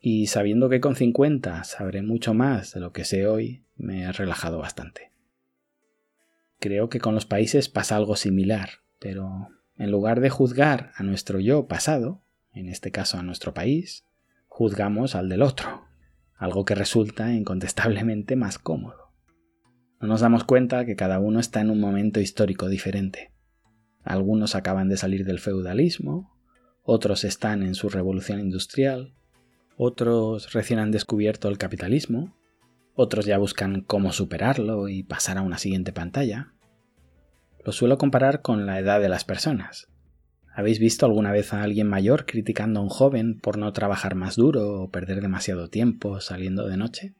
y 0.00 0.26
sabiendo 0.26 0.68
que 0.68 0.80
con 0.80 0.96
50 0.96 1.62
sabré 1.62 2.02
mucho 2.02 2.34
más 2.34 2.74
de 2.74 2.80
lo 2.80 2.90
que 2.92 3.04
sé 3.04 3.24
hoy, 3.28 3.62
me 3.76 4.02
he 4.02 4.10
relajado 4.10 4.58
bastante. 4.58 5.12
Creo 6.60 6.88
que 6.88 6.98
con 6.98 7.14
los 7.14 7.26
países 7.26 7.68
pasa 7.68 7.96
algo 7.96 8.16
similar, 8.16 8.70
pero 8.98 9.48
en 9.76 9.90
lugar 9.90 10.20
de 10.20 10.30
juzgar 10.30 10.92
a 10.96 11.04
nuestro 11.04 11.38
yo 11.38 11.68
pasado, 11.68 12.22
en 12.52 12.68
este 12.68 12.90
caso 12.90 13.16
a 13.16 13.22
nuestro 13.22 13.54
país, 13.54 14.04
juzgamos 14.46 15.14
al 15.14 15.28
del 15.28 15.42
otro, 15.42 15.84
algo 16.36 16.64
que 16.64 16.74
resulta 16.74 17.32
incontestablemente 17.32 18.34
más 18.34 18.58
cómodo. 18.58 19.12
No 20.00 20.08
nos 20.08 20.20
damos 20.20 20.44
cuenta 20.44 20.84
que 20.84 20.96
cada 20.96 21.20
uno 21.20 21.38
está 21.38 21.60
en 21.60 21.70
un 21.70 21.80
momento 21.80 22.20
histórico 22.20 22.68
diferente. 22.68 23.32
Algunos 24.02 24.54
acaban 24.54 24.88
de 24.88 24.96
salir 24.96 25.24
del 25.24 25.38
feudalismo, 25.38 26.36
otros 26.82 27.22
están 27.24 27.62
en 27.62 27.74
su 27.74 27.88
revolución 27.88 28.40
industrial, 28.40 29.14
otros 29.76 30.52
recién 30.52 30.80
han 30.80 30.90
descubierto 30.90 31.48
el 31.48 31.58
capitalismo, 31.58 32.36
otros 33.00 33.26
ya 33.26 33.38
buscan 33.38 33.82
cómo 33.82 34.12
superarlo 34.12 34.88
y 34.88 35.04
pasar 35.04 35.38
a 35.38 35.42
una 35.42 35.58
siguiente 35.58 35.92
pantalla. 35.92 36.52
Lo 37.64 37.70
suelo 37.70 37.96
comparar 37.96 38.42
con 38.42 38.66
la 38.66 38.80
edad 38.80 39.00
de 39.00 39.08
las 39.08 39.24
personas. 39.24 39.88
¿Habéis 40.52 40.80
visto 40.80 41.06
alguna 41.06 41.30
vez 41.30 41.52
a 41.52 41.62
alguien 41.62 41.86
mayor 41.86 42.26
criticando 42.26 42.80
a 42.80 42.82
un 42.82 42.88
joven 42.88 43.38
por 43.38 43.56
no 43.56 43.72
trabajar 43.72 44.16
más 44.16 44.34
duro 44.34 44.82
o 44.82 44.90
perder 44.90 45.20
demasiado 45.20 45.68
tiempo 45.68 46.20
saliendo 46.20 46.66
de 46.66 46.76
noche? 46.76 47.14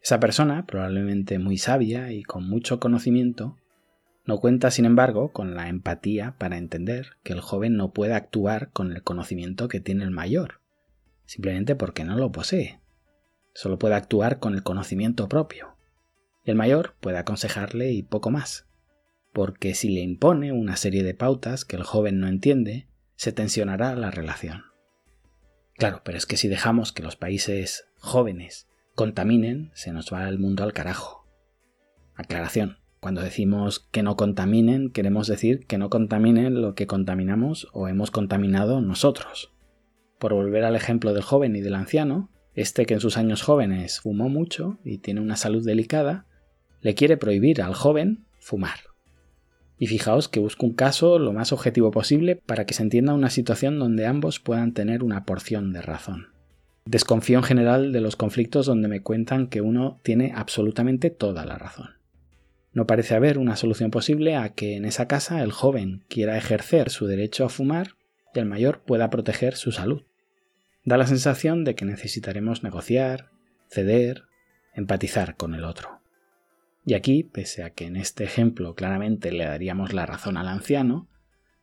Esa 0.00 0.18
persona, 0.18 0.64
probablemente 0.64 1.38
muy 1.38 1.58
sabia 1.58 2.10
y 2.12 2.22
con 2.22 2.48
mucho 2.48 2.80
conocimiento, 2.80 3.58
no 4.24 4.38
cuenta, 4.38 4.70
sin 4.70 4.86
embargo, 4.86 5.30
con 5.30 5.54
la 5.56 5.68
empatía 5.68 6.36
para 6.38 6.56
entender 6.56 7.18
que 7.22 7.34
el 7.34 7.42
joven 7.42 7.76
no 7.76 7.92
puede 7.92 8.14
actuar 8.14 8.70
con 8.72 8.92
el 8.92 9.02
conocimiento 9.02 9.68
que 9.68 9.80
tiene 9.80 10.04
el 10.04 10.10
mayor, 10.10 10.62
simplemente 11.26 11.76
porque 11.76 12.04
no 12.04 12.16
lo 12.16 12.32
posee. 12.32 12.79
Solo 13.60 13.78
puede 13.78 13.94
actuar 13.94 14.38
con 14.38 14.54
el 14.54 14.62
conocimiento 14.62 15.28
propio. 15.28 15.76
El 16.44 16.54
mayor 16.54 16.94
puede 16.98 17.18
aconsejarle 17.18 17.92
y 17.92 18.02
poco 18.02 18.30
más, 18.30 18.66
porque 19.34 19.74
si 19.74 19.90
le 19.90 20.00
impone 20.00 20.50
una 20.50 20.76
serie 20.76 21.02
de 21.02 21.12
pautas 21.12 21.66
que 21.66 21.76
el 21.76 21.82
joven 21.82 22.20
no 22.20 22.26
entiende, 22.26 22.88
se 23.16 23.32
tensionará 23.32 23.94
la 23.96 24.10
relación. 24.10 24.62
Claro, 25.76 26.00
pero 26.06 26.16
es 26.16 26.24
que 26.24 26.38
si 26.38 26.48
dejamos 26.48 26.94
que 26.94 27.02
los 27.02 27.16
países 27.16 27.86
jóvenes 27.98 28.66
contaminen, 28.94 29.72
se 29.74 29.92
nos 29.92 30.10
va 30.10 30.26
el 30.26 30.38
mundo 30.38 30.64
al 30.64 30.72
carajo. 30.72 31.28
Aclaración. 32.14 32.78
Cuando 32.98 33.20
decimos 33.20 33.80
que 33.92 34.02
no 34.02 34.16
contaminen, 34.16 34.90
queremos 34.90 35.26
decir 35.26 35.66
que 35.66 35.76
no 35.76 35.90
contaminen 35.90 36.62
lo 36.62 36.74
que 36.74 36.86
contaminamos 36.86 37.68
o 37.74 37.88
hemos 37.88 38.10
contaminado 38.10 38.80
nosotros. 38.80 39.52
Por 40.18 40.32
volver 40.32 40.64
al 40.64 40.76
ejemplo 40.76 41.12
del 41.12 41.24
joven 41.24 41.56
y 41.56 41.60
del 41.60 41.74
anciano, 41.74 42.29
este 42.54 42.86
que 42.86 42.94
en 42.94 43.00
sus 43.00 43.16
años 43.16 43.42
jóvenes 43.42 44.00
fumó 44.00 44.28
mucho 44.28 44.78
y 44.84 44.98
tiene 44.98 45.20
una 45.20 45.36
salud 45.36 45.64
delicada, 45.64 46.26
le 46.80 46.94
quiere 46.94 47.16
prohibir 47.16 47.62
al 47.62 47.74
joven 47.74 48.24
fumar. 48.38 48.80
Y 49.78 49.86
fijaos 49.86 50.28
que 50.28 50.40
busco 50.40 50.66
un 50.66 50.74
caso 50.74 51.18
lo 51.18 51.32
más 51.32 51.52
objetivo 51.52 51.90
posible 51.90 52.36
para 52.36 52.66
que 52.66 52.74
se 52.74 52.82
entienda 52.82 53.14
una 53.14 53.30
situación 53.30 53.78
donde 53.78 54.06
ambos 54.06 54.40
puedan 54.40 54.74
tener 54.74 55.02
una 55.02 55.24
porción 55.24 55.72
de 55.72 55.80
razón. 55.80 56.28
Desconfío 56.84 57.38
en 57.38 57.44
general 57.44 57.92
de 57.92 58.00
los 58.00 58.16
conflictos 58.16 58.66
donde 58.66 58.88
me 58.88 59.02
cuentan 59.02 59.46
que 59.46 59.60
uno 59.60 60.00
tiene 60.02 60.32
absolutamente 60.34 61.10
toda 61.10 61.44
la 61.46 61.56
razón. 61.56 62.00
No 62.72 62.86
parece 62.86 63.14
haber 63.14 63.38
una 63.38 63.56
solución 63.56 63.90
posible 63.90 64.36
a 64.36 64.50
que 64.50 64.76
en 64.76 64.84
esa 64.84 65.08
casa 65.08 65.42
el 65.42 65.52
joven 65.52 66.04
quiera 66.08 66.36
ejercer 66.36 66.90
su 66.90 67.06
derecho 67.06 67.44
a 67.44 67.48
fumar 67.48 67.94
y 68.34 68.38
el 68.38 68.46
mayor 68.46 68.82
pueda 68.82 69.10
proteger 69.10 69.56
su 69.56 69.72
salud. 69.72 70.02
Da 70.84 70.96
la 70.96 71.06
sensación 71.06 71.64
de 71.64 71.74
que 71.74 71.84
necesitaremos 71.84 72.62
negociar, 72.62 73.30
ceder, 73.68 74.24
empatizar 74.74 75.36
con 75.36 75.54
el 75.54 75.64
otro. 75.64 76.00
Y 76.84 76.94
aquí, 76.94 77.22
pese 77.22 77.62
a 77.62 77.70
que 77.70 77.86
en 77.86 77.96
este 77.96 78.24
ejemplo 78.24 78.74
claramente 78.74 79.30
le 79.32 79.44
daríamos 79.44 79.92
la 79.92 80.06
razón 80.06 80.36
al 80.36 80.48
anciano, 80.48 81.08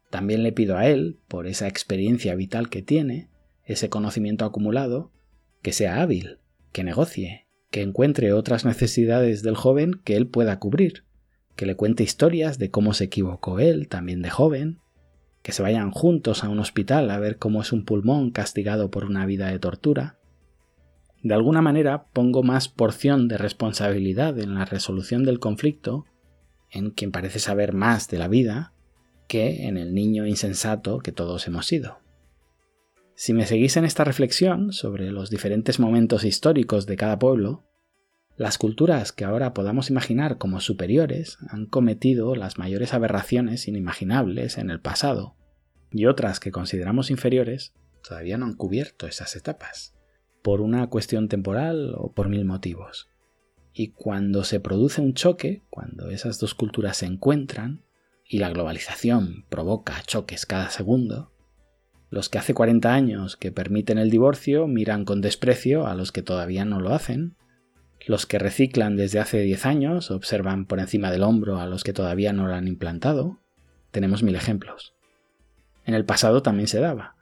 también 0.09 0.43
le 0.43 0.51
pido 0.51 0.77
a 0.77 0.87
él, 0.87 1.19
por 1.27 1.47
esa 1.47 1.67
experiencia 1.67 2.35
vital 2.35 2.69
que 2.69 2.81
tiene, 2.81 3.29
ese 3.63 3.89
conocimiento 3.89 4.45
acumulado, 4.45 5.11
que 5.61 5.73
sea 5.73 6.01
hábil, 6.01 6.39
que 6.71 6.83
negocie, 6.83 7.47
que 7.71 7.81
encuentre 7.81 8.31
otras 8.31 8.63
necesidades 8.63 9.43
del 9.43 9.55
joven 9.55 9.99
que 10.05 10.15
él 10.15 10.27
pueda 10.27 10.59
cubrir, 10.59 11.03
que 11.55 11.65
le 11.65 11.75
cuente 11.75 12.03
historias 12.03 12.59
de 12.59 12.69
cómo 12.69 12.93
se 12.93 13.05
equivocó 13.05 13.59
él, 13.59 13.87
también 13.89 14.21
de 14.21 14.29
joven, 14.29 14.79
que 15.47 15.53
se 15.53 15.63
vayan 15.63 15.91
juntos 15.91 16.43
a 16.43 16.49
un 16.49 16.59
hospital 16.59 17.09
a 17.09 17.19
ver 17.19 17.37
cómo 17.37 17.61
es 17.61 17.71
un 17.71 17.85
pulmón 17.85 18.31
castigado 18.31 18.91
por 18.91 19.05
una 19.05 19.25
vida 19.25 19.47
de 19.47 19.59
tortura. 19.59 20.17
De 21.23 21.33
alguna 21.33 21.61
manera 21.61 22.07
pongo 22.11 22.43
más 22.43 22.67
porción 22.67 23.29
de 23.29 23.37
responsabilidad 23.37 24.37
en 24.39 24.55
la 24.55 24.65
resolución 24.65 25.23
del 25.23 25.39
conflicto 25.39 26.03
en 26.69 26.91
quien 26.91 27.13
parece 27.13 27.39
saber 27.39 27.71
más 27.71 28.09
de 28.09 28.17
la 28.17 28.27
vida 28.27 28.73
que 29.29 29.67
en 29.67 29.77
el 29.77 29.93
niño 29.93 30.25
insensato 30.25 30.99
que 30.99 31.13
todos 31.13 31.47
hemos 31.47 31.65
sido. 31.65 31.99
Si 33.15 33.31
me 33.31 33.45
seguís 33.45 33.77
en 33.77 33.85
esta 33.85 34.03
reflexión 34.03 34.73
sobre 34.73 35.11
los 35.11 35.29
diferentes 35.29 35.79
momentos 35.79 36.25
históricos 36.25 36.87
de 36.87 36.97
cada 36.97 37.19
pueblo, 37.19 37.63
las 38.37 38.57
culturas 38.57 39.11
que 39.11 39.25
ahora 39.25 39.53
podamos 39.53 39.89
imaginar 39.89 40.37
como 40.37 40.61
superiores 40.61 41.37
han 41.49 41.65
cometido 41.65 42.35
las 42.35 42.57
mayores 42.57 42.93
aberraciones 42.93 43.67
inimaginables 43.67 44.57
en 44.57 44.69
el 44.69 44.79
pasado, 44.79 45.35
y 45.91 46.05
otras 46.05 46.39
que 46.39 46.51
consideramos 46.51 47.09
inferiores 47.09 47.73
todavía 48.07 48.37
no 48.37 48.45
han 48.45 48.53
cubierto 48.53 49.07
esas 49.07 49.35
etapas, 49.35 49.95
por 50.43 50.61
una 50.61 50.87
cuestión 50.87 51.27
temporal 51.27 51.93
o 51.97 52.13
por 52.13 52.29
mil 52.29 52.45
motivos. 52.45 53.09
Y 53.73 53.89
cuando 53.89 54.43
se 54.43 54.59
produce 54.59 55.01
un 55.01 55.13
choque, 55.13 55.63
cuando 55.69 56.09
esas 56.09 56.39
dos 56.39 56.53
culturas 56.53 56.97
se 56.97 57.05
encuentran, 57.05 57.83
y 58.29 58.39
la 58.39 58.49
globalización 58.49 59.45
provoca 59.49 60.01
choques 60.05 60.45
cada 60.45 60.69
segundo, 60.69 61.31
los 62.09 62.29
que 62.29 62.37
hace 62.37 62.53
40 62.53 62.93
años 62.93 63.35
que 63.35 63.51
permiten 63.51 63.97
el 63.97 64.09
divorcio 64.09 64.67
miran 64.67 65.05
con 65.05 65.21
desprecio 65.21 65.87
a 65.87 65.95
los 65.95 66.11
que 66.11 66.21
todavía 66.21 66.63
no 66.63 66.79
lo 66.79 66.93
hacen. 66.93 67.35
Los 68.07 68.25
que 68.25 68.39
reciclan 68.39 68.95
desde 68.95 69.19
hace 69.19 69.41
10 69.41 69.65
años 69.65 70.11
observan 70.11 70.65
por 70.65 70.79
encima 70.79 71.11
del 71.11 71.23
hombro 71.23 71.59
a 71.59 71.67
los 71.67 71.83
que 71.83 71.91
todavía 71.91 72.31
no 72.31 72.47
lo 72.47 72.53
han 72.53 72.69
implantado. 72.69 73.41
Tenemos 73.91 74.23
mil 74.23 74.35
ejemplos. 74.35 74.95
En 75.85 75.93
el 75.93 76.05
pasado 76.05 76.41
también 76.41 76.69
se 76.69 76.79
daba. 76.79 77.17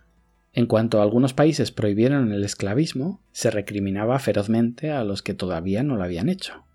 En 0.53 0.67
cuanto 0.67 1.01
algunos 1.01 1.33
países 1.33 1.71
prohibieron 1.71 2.31
el 2.31 2.43
esclavismo, 2.43 3.19
se 3.31 3.49
recriminaba 3.49 4.19
ferozmente 4.19 4.91
a 4.91 5.03
los 5.03 5.23
que 5.23 5.33
todavía 5.33 5.81
no 5.81 5.95
lo 5.95 6.03
habían 6.03 6.29
hecho. 6.29 6.65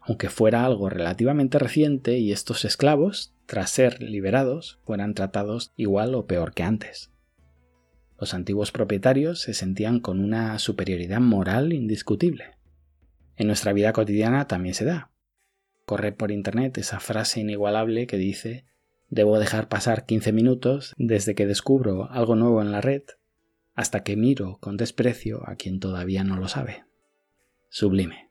Aunque 0.00 0.30
fuera 0.30 0.64
algo 0.64 0.90
relativamente 0.90 1.60
reciente 1.60 2.18
y 2.18 2.32
estos 2.32 2.64
esclavos, 2.64 3.34
tras 3.46 3.70
ser 3.70 4.02
liberados, 4.02 4.80
fueran 4.84 5.14
tratados 5.14 5.72
igual 5.76 6.16
o 6.16 6.26
peor 6.26 6.54
que 6.54 6.64
antes. 6.64 7.12
Los 8.18 8.34
antiguos 8.34 8.72
propietarios 8.72 9.40
se 9.40 9.54
sentían 9.54 10.00
con 10.00 10.18
una 10.18 10.58
superioridad 10.58 11.20
moral 11.20 11.72
indiscutible. 11.72 12.58
En 13.40 13.46
nuestra 13.46 13.72
vida 13.72 13.94
cotidiana 13.94 14.46
también 14.46 14.74
se 14.74 14.84
da. 14.84 15.12
Corre 15.86 16.12
por 16.12 16.30
internet 16.30 16.76
esa 16.76 17.00
frase 17.00 17.40
inigualable 17.40 18.06
que 18.06 18.18
dice 18.18 18.66
Debo 19.08 19.38
dejar 19.38 19.66
pasar 19.66 20.04
15 20.04 20.30
minutos 20.32 20.94
desde 20.98 21.34
que 21.34 21.46
descubro 21.46 22.10
algo 22.10 22.36
nuevo 22.36 22.60
en 22.60 22.70
la 22.70 22.82
red 22.82 23.00
hasta 23.74 24.02
que 24.02 24.14
miro 24.14 24.58
con 24.60 24.76
desprecio 24.76 25.40
a 25.48 25.56
quien 25.56 25.80
todavía 25.80 26.22
no 26.22 26.36
lo 26.36 26.48
sabe. 26.48 26.84
Sublime. 27.70 28.28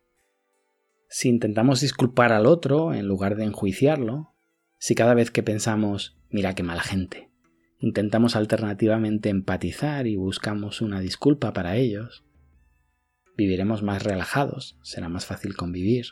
Si 1.08 1.28
intentamos 1.28 1.82
disculpar 1.82 2.32
al 2.32 2.46
otro 2.46 2.94
en 2.94 3.08
lugar 3.08 3.36
de 3.36 3.46
enjuiciarlo, 3.46 4.36
si 4.78 4.94
cada 4.94 5.16
vez 5.16 5.32
que 5.32 5.42
pensamos, 5.42 6.20
mira 6.30 6.54
qué 6.54 6.62
mala 6.62 6.84
gente, 6.84 7.32
intentamos 7.80 8.36
alternativamente 8.36 9.30
empatizar 9.30 10.06
y 10.06 10.18
buscamos 10.18 10.82
una 10.82 11.00
disculpa 11.00 11.51
para 11.51 11.78
ellos, 11.78 12.24
viviremos 13.39 13.84
más 13.84 14.03
relajados, 14.03 14.75
será 14.81 15.08
más 15.08 15.25
fácil 15.25 15.55
convivir. 15.55 16.08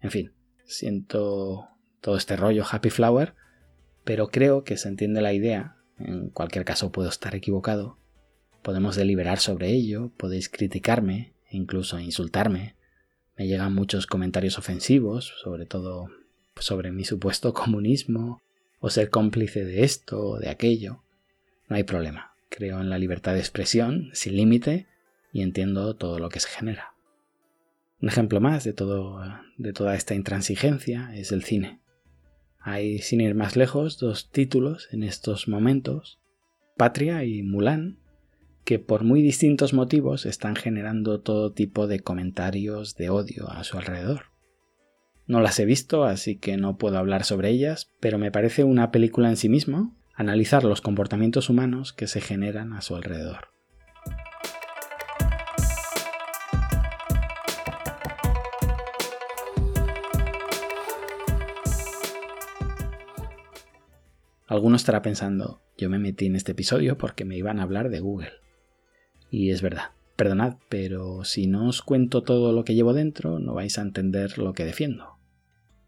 En 0.00 0.10
fin, 0.10 0.32
siento 0.64 1.68
todo 2.00 2.16
este 2.16 2.34
rollo 2.34 2.64
happy 2.68 2.88
flower, 2.88 3.34
pero 4.04 4.28
creo 4.28 4.64
que 4.64 4.78
se 4.78 4.88
entiende 4.88 5.20
la 5.20 5.34
idea, 5.34 5.76
en 5.98 6.30
cualquier 6.30 6.64
caso 6.64 6.90
puedo 6.90 7.10
estar 7.10 7.34
equivocado, 7.34 7.98
podemos 8.62 8.96
deliberar 8.96 9.38
sobre 9.38 9.68
ello, 9.68 10.12
podéis 10.16 10.48
criticarme, 10.48 11.34
incluso 11.50 12.00
insultarme, 12.00 12.74
me 13.36 13.46
llegan 13.46 13.74
muchos 13.74 14.06
comentarios 14.06 14.56
ofensivos, 14.56 15.34
sobre 15.42 15.66
todo 15.66 16.08
sobre 16.56 16.90
mi 16.90 17.04
supuesto 17.04 17.52
comunismo, 17.62 18.40
o 18.80 18.88
ser 18.88 19.10
cómplice 19.10 19.62
de 19.66 19.84
esto 19.84 20.18
o 20.26 20.38
de 20.38 20.48
aquello. 20.48 21.02
No 21.68 21.76
hay 21.76 21.84
problema. 21.84 22.32
Creo 22.48 22.80
en 22.80 22.88
la 22.88 22.98
libertad 22.98 23.34
de 23.34 23.40
expresión, 23.40 24.08
sin 24.14 24.36
límite, 24.36 24.86
y 25.32 25.42
entiendo 25.42 25.94
todo 25.96 26.18
lo 26.18 26.28
que 26.28 26.40
se 26.40 26.48
genera. 26.48 26.94
Un 28.00 28.08
ejemplo 28.08 28.40
más 28.40 28.64
de, 28.64 28.72
todo, 28.72 29.20
de 29.58 29.72
toda 29.72 29.94
esta 29.94 30.14
intransigencia 30.14 31.14
es 31.14 31.32
el 31.32 31.44
cine. 31.44 31.80
Hay, 32.58 32.98
sin 32.98 33.20
ir 33.20 33.34
más 33.34 33.56
lejos, 33.56 33.98
dos 33.98 34.30
títulos 34.30 34.88
en 34.92 35.02
estos 35.02 35.48
momentos, 35.48 36.20
Patria 36.76 37.24
y 37.24 37.42
Mulan, 37.42 37.98
que 38.64 38.78
por 38.78 39.04
muy 39.04 39.22
distintos 39.22 39.72
motivos 39.72 40.26
están 40.26 40.56
generando 40.56 41.20
todo 41.20 41.52
tipo 41.52 41.86
de 41.86 42.00
comentarios 42.00 42.94
de 42.96 43.10
odio 43.10 43.50
a 43.50 43.64
su 43.64 43.78
alrededor. 43.78 44.26
No 45.26 45.40
las 45.40 45.58
he 45.60 45.64
visto, 45.64 46.04
así 46.04 46.36
que 46.36 46.56
no 46.56 46.76
puedo 46.76 46.98
hablar 46.98 47.24
sobre 47.24 47.50
ellas, 47.50 47.90
pero 48.00 48.18
me 48.18 48.30
parece 48.30 48.64
una 48.64 48.90
película 48.90 49.28
en 49.28 49.36
sí 49.36 49.48
misma 49.48 49.92
analizar 50.14 50.64
los 50.64 50.80
comportamientos 50.80 51.48
humanos 51.48 51.92
que 51.92 52.06
se 52.06 52.20
generan 52.20 52.72
a 52.72 52.80
su 52.80 52.96
alrededor. 52.96 53.51
Alguno 64.52 64.76
estará 64.76 65.00
pensando, 65.00 65.62
yo 65.78 65.88
me 65.88 65.98
metí 65.98 66.26
en 66.26 66.36
este 66.36 66.52
episodio 66.52 66.98
porque 66.98 67.24
me 67.24 67.38
iban 67.38 67.58
a 67.58 67.62
hablar 67.62 67.88
de 67.88 68.00
Google. 68.00 68.32
Y 69.30 69.48
es 69.48 69.62
verdad, 69.62 69.92
perdonad, 70.14 70.58
pero 70.68 71.24
si 71.24 71.46
no 71.46 71.68
os 71.68 71.80
cuento 71.80 72.22
todo 72.22 72.52
lo 72.52 72.62
que 72.62 72.74
llevo 72.74 72.92
dentro, 72.92 73.38
no 73.38 73.54
vais 73.54 73.78
a 73.78 73.80
entender 73.80 74.36
lo 74.36 74.52
que 74.52 74.66
defiendo. 74.66 75.16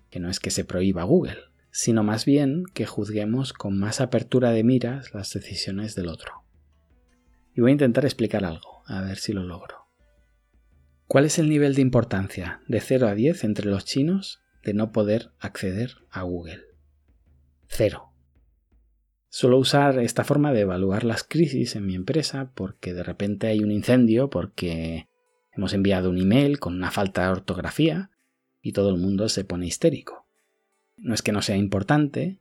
Que 0.08 0.18
no 0.18 0.30
es 0.30 0.40
que 0.40 0.50
se 0.50 0.64
prohíba 0.64 1.02
Google, 1.02 1.36
sino 1.72 2.02
más 2.04 2.24
bien 2.24 2.64
que 2.72 2.86
juzguemos 2.86 3.52
con 3.52 3.78
más 3.78 4.00
apertura 4.00 4.50
de 4.52 4.64
miras 4.64 5.12
las 5.12 5.30
decisiones 5.34 5.94
del 5.94 6.08
otro. 6.08 6.32
Y 7.54 7.60
voy 7.60 7.68
a 7.68 7.72
intentar 7.72 8.06
explicar 8.06 8.46
algo, 8.46 8.82
a 8.86 9.02
ver 9.02 9.18
si 9.18 9.34
lo 9.34 9.42
logro. 9.42 9.88
¿Cuál 11.06 11.26
es 11.26 11.38
el 11.38 11.50
nivel 11.50 11.74
de 11.74 11.82
importancia 11.82 12.62
de 12.66 12.80
0 12.80 13.08
a 13.08 13.14
10 13.14 13.44
entre 13.44 13.66
los 13.66 13.84
chinos 13.84 14.40
de 14.62 14.72
no 14.72 14.90
poder 14.90 15.32
acceder 15.38 15.96
a 16.08 16.22
Google? 16.22 16.62
Cero. 17.66 18.13
Suelo 19.36 19.58
usar 19.58 19.98
esta 19.98 20.22
forma 20.22 20.52
de 20.52 20.60
evaluar 20.60 21.02
las 21.02 21.24
crisis 21.24 21.74
en 21.74 21.84
mi 21.84 21.96
empresa 21.96 22.52
porque 22.54 22.94
de 22.94 23.02
repente 23.02 23.48
hay 23.48 23.64
un 23.64 23.72
incendio 23.72 24.30
porque 24.30 25.08
hemos 25.50 25.72
enviado 25.72 26.08
un 26.08 26.20
email 26.20 26.60
con 26.60 26.72
una 26.72 26.92
falta 26.92 27.24
de 27.24 27.30
ortografía 27.30 28.10
y 28.62 28.70
todo 28.70 28.90
el 28.90 28.96
mundo 28.96 29.28
se 29.28 29.42
pone 29.42 29.66
histérico. 29.66 30.28
No 30.98 31.14
es 31.14 31.22
que 31.22 31.32
no 31.32 31.42
sea 31.42 31.56
importante, 31.56 32.38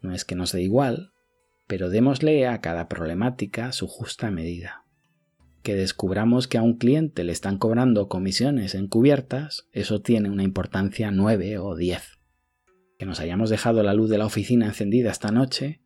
no 0.00 0.14
es 0.14 0.24
que 0.24 0.36
nos 0.36 0.52
dé 0.52 0.62
igual, 0.62 1.10
pero 1.66 1.90
démosle 1.90 2.46
a 2.46 2.60
cada 2.60 2.86
problemática 2.86 3.72
su 3.72 3.88
justa 3.88 4.30
medida. 4.30 4.84
Que 5.64 5.74
descubramos 5.74 6.46
que 6.46 6.58
a 6.58 6.62
un 6.62 6.74
cliente 6.74 7.24
le 7.24 7.32
están 7.32 7.58
cobrando 7.58 8.06
comisiones 8.06 8.76
encubiertas, 8.76 9.66
eso 9.72 10.02
tiene 10.02 10.30
una 10.30 10.44
importancia 10.44 11.10
9 11.10 11.58
o 11.58 11.74
10. 11.74 12.20
Que 12.96 13.06
nos 13.06 13.18
hayamos 13.18 13.50
dejado 13.50 13.82
la 13.82 13.92
luz 13.92 14.08
de 14.08 14.18
la 14.18 14.26
oficina 14.26 14.66
encendida 14.66 15.10
esta 15.10 15.32
noche, 15.32 15.80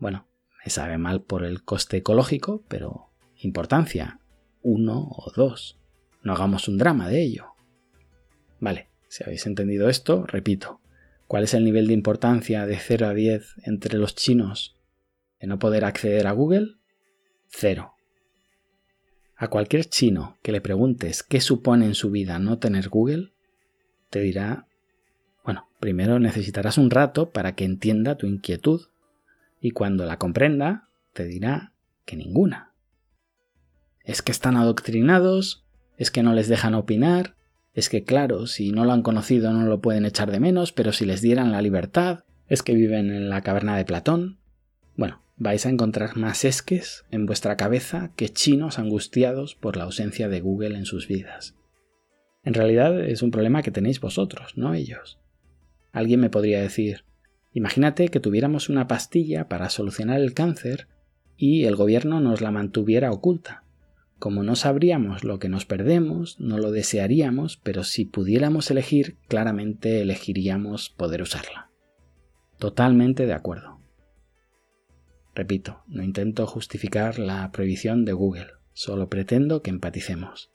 bueno, 0.00 0.26
me 0.64 0.70
sabe 0.70 0.98
mal 0.98 1.22
por 1.22 1.44
el 1.44 1.62
coste 1.62 1.98
ecológico, 1.98 2.64
pero 2.68 3.10
importancia, 3.36 4.18
uno 4.62 5.08
o 5.10 5.30
dos. 5.34 5.78
No 6.22 6.32
hagamos 6.32 6.68
un 6.68 6.78
drama 6.78 7.08
de 7.08 7.22
ello. 7.22 7.46
Vale, 8.58 8.88
si 9.08 9.22
habéis 9.22 9.46
entendido 9.46 9.88
esto, 9.88 10.24
repito, 10.26 10.80
¿cuál 11.26 11.44
es 11.44 11.54
el 11.54 11.64
nivel 11.64 11.86
de 11.86 11.94
importancia 11.94 12.66
de 12.66 12.78
0 12.78 13.06
a 13.06 13.14
10 13.14 13.54
entre 13.64 13.98
los 13.98 14.14
chinos 14.14 14.76
de 15.40 15.46
no 15.46 15.58
poder 15.58 15.84
acceder 15.84 16.26
a 16.26 16.32
Google? 16.32 16.76
Cero. 17.48 17.94
A 19.36 19.48
cualquier 19.48 19.86
chino 19.86 20.36
que 20.42 20.52
le 20.52 20.60
preguntes 20.60 21.22
qué 21.22 21.40
supone 21.40 21.86
en 21.86 21.94
su 21.94 22.10
vida 22.10 22.38
no 22.38 22.58
tener 22.58 22.90
Google, 22.90 23.32
te 24.10 24.20
dirá, 24.20 24.66
bueno, 25.44 25.68
primero 25.80 26.18
necesitarás 26.18 26.76
un 26.76 26.90
rato 26.90 27.30
para 27.30 27.54
que 27.54 27.64
entienda 27.64 28.16
tu 28.16 28.26
inquietud 28.26 28.82
y 29.60 29.70
cuando 29.72 30.06
la 30.06 30.18
comprenda 30.18 30.88
te 31.12 31.24
dirá 31.24 31.72
que 32.04 32.16
ninguna. 32.16 32.72
Es 34.02 34.22
que 34.22 34.32
están 34.32 34.56
adoctrinados, 34.56 35.64
es 35.98 36.10
que 36.10 36.22
no 36.22 36.32
les 36.32 36.48
dejan 36.48 36.74
opinar, 36.74 37.36
es 37.74 37.88
que 37.88 38.02
claro, 38.02 38.46
si 38.46 38.72
no 38.72 38.84
lo 38.84 38.92
han 38.92 39.02
conocido 39.02 39.52
no 39.52 39.64
lo 39.66 39.80
pueden 39.80 40.06
echar 40.06 40.30
de 40.30 40.40
menos, 40.40 40.72
pero 40.72 40.92
si 40.92 41.04
les 41.04 41.20
dieran 41.20 41.52
la 41.52 41.62
libertad, 41.62 42.24
es 42.48 42.62
que 42.62 42.74
viven 42.74 43.10
en 43.10 43.28
la 43.28 43.42
caverna 43.42 43.76
de 43.76 43.84
Platón. 43.84 44.38
Bueno, 44.96 45.22
vais 45.36 45.64
a 45.66 45.70
encontrar 45.70 46.16
más 46.16 46.44
esques 46.44 47.04
en 47.10 47.26
vuestra 47.26 47.56
cabeza 47.56 48.10
que 48.16 48.28
chinos 48.28 48.78
angustiados 48.78 49.54
por 49.54 49.76
la 49.76 49.84
ausencia 49.84 50.28
de 50.28 50.40
Google 50.40 50.76
en 50.76 50.84
sus 50.84 51.06
vidas. 51.06 51.54
En 52.42 52.54
realidad 52.54 52.98
es 53.00 53.22
un 53.22 53.30
problema 53.30 53.62
que 53.62 53.70
tenéis 53.70 54.00
vosotros, 54.00 54.56
no 54.56 54.74
ellos. 54.74 55.18
Alguien 55.92 56.20
me 56.20 56.30
podría 56.30 56.60
decir, 56.60 57.04
Imagínate 57.52 58.08
que 58.08 58.20
tuviéramos 58.20 58.68
una 58.68 58.86
pastilla 58.86 59.48
para 59.48 59.70
solucionar 59.70 60.20
el 60.20 60.34
cáncer 60.34 60.88
y 61.36 61.64
el 61.64 61.74
gobierno 61.74 62.20
nos 62.20 62.40
la 62.40 62.50
mantuviera 62.50 63.10
oculta. 63.10 63.64
Como 64.18 64.42
no 64.42 64.54
sabríamos 64.54 65.24
lo 65.24 65.38
que 65.38 65.48
nos 65.48 65.64
perdemos, 65.64 66.38
no 66.38 66.58
lo 66.58 66.70
desearíamos, 66.70 67.56
pero 67.56 67.84
si 67.84 68.04
pudiéramos 68.04 68.70
elegir, 68.70 69.16
claramente 69.28 70.02
elegiríamos 70.02 70.90
poder 70.90 71.22
usarla. 71.22 71.70
Totalmente 72.58 73.24
de 73.24 73.32
acuerdo. 73.32 73.80
Repito, 75.34 75.82
no 75.88 76.02
intento 76.02 76.46
justificar 76.46 77.18
la 77.18 77.50
prohibición 77.50 78.04
de 78.04 78.12
Google, 78.12 78.48
solo 78.74 79.08
pretendo 79.08 79.62
que 79.62 79.70
empaticemos. 79.70 80.49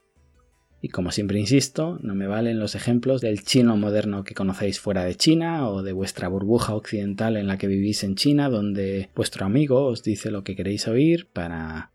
Y 0.81 0.89
como 0.89 1.11
siempre 1.11 1.39
insisto, 1.39 1.97
no 2.01 2.13
me 2.15 2.27
valen 2.27 2.59
los 2.59 2.75
ejemplos 2.75 3.21
del 3.21 3.43
chino 3.43 3.75
moderno 3.75 4.23
que 4.23 4.35
conocéis 4.35 4.79
fuera 4.79 5.03
de 5.03 5.15
China 5.15 5.67
o 5.69 5.81
de 5.81 5.93
vuestra 5.93 6.27
burbuja 6.27 6.75
occidental 6.75 7.37
en 7.37 7.47
la 7.47 7.57
que 7.57 7.67
vivís 7.67 8.03
en 8.03 8.15
China, 8.15 8.49
donde 8.49 9.09
vuestro 9.15 9.45
amigo 9.45 9.85
os 9.85 10.03
dice 10.03 10.29
lo 10.31 10.43
que 10.43 10.55
queréis 10.55 10.87
oír 10.87 11.27
para 11.31 11.91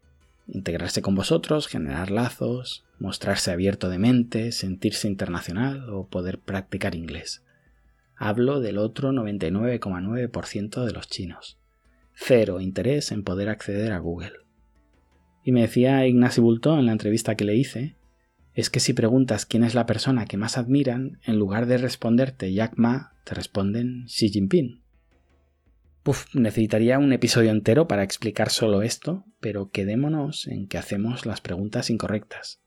integrarse 0.49 1.03
con 1.03 1.15
vosotros, 1.15 1.69
generar 1.69 2.11
lazos, 2.11 2.85
mostrarse 2.99 3.51
abierto 3.53 3.89
de 3.89 3.99
mente, 3.99 4.53
sentirse 4.53 5.09
internacional 5.09 5.89
o 5.91 6.07
poder 6.07 6.39
practicar 6.39 6.95
inglés. 6.95 7.43
Hablo 8.17 8.61
del 8.61 8.79
otro 8.79 9.13
99,9% 9.13 10.85
de 10.85 10.93
los 10.93 11.09
chinos. 11.09 11.59
Cero 12.13 12.61
interés 12.61 13.13
en 13.13 13.25
poder 13.25 13.49
acceder 13.49 13.93
a 13.93 13.99
Google. 13.99 14.33
Y 15.43 15.53
me 15.53 15.63
decía 15.63 16.07
Ignacio 16.07 16.43
Bulto 16.43 16.79
en 16.79 16.87
la 16.87 16.93
entrevista 16.93 17.35
que 17.35 17.47
le 17.47 17.57
hice 17.57 17.97
es 18.55 18.71
que 18.71 18.81
si 18.81 18.93
preguntas 18.93 19.47
quién 19.47 19.65
es 19.65 19.75
la 19.75 19.87
persona 19.87 20.27
que 20.27 20.37
más 20.37 20.59
admiran, 20.59 21.21
en 21.25 21.37
lugar 21.37 21.67
de 21.67 21.79
responderte 21.79 22.53
Jack 22.53 22.75
Ma, 22.77 23.15
te 23.25 23.35
responden 23.35 24.07
Xi 24.07 24.29
Jinping. 24.29 24.83
Puf, 26.03 26.35
necesitaría 26.35 26.99
un 26.99 27.13
episodio 27.13 27.51
entero 27.51 27.87
para 27.87 28.03
explicar 28.03 28.51
solo 28.51 28.83
esto, 28.83 29.25
pero 29.39 29.71
quedémonos 29.71 30.47
en 30.47 30.67
que 30.67 30.79
hacemos 30.79 31.27
las 31.27 31.41
preguntas 31.41 31.91
incorrectas. 31.91 32.61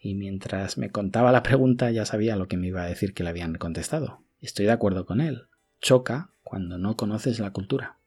Y 0.00 0.14
mientras 0.14 0.78
me 0.78 0.90
contaba 0.90 1.30
la 1.30 1.44
pregunta 1.44 1.90
ya 1.92 2.04
sabía 2.04 2.36
lo 2.36 2.48
que 2.48 2.56
me 2.56 2.66
iba 2.66 2.82
a 2.82 2.88
decir 2.88 3.14
que 3.14 3.22
le 3.22 3.30
habían 3.30 3.54
contestado. 3.54 4.24
Estoy 4.40 4.66
de 4.66 4.72
acuerdo 4.72 5.06
con 5.06 5.20
él. 5.20 5.44
Choca 5.80 6.32
cuando 6.42 6.76
no 6.76 6.96
conoces 6.96 7.38
la 7.38 7.52
cultura. 7.52 7.98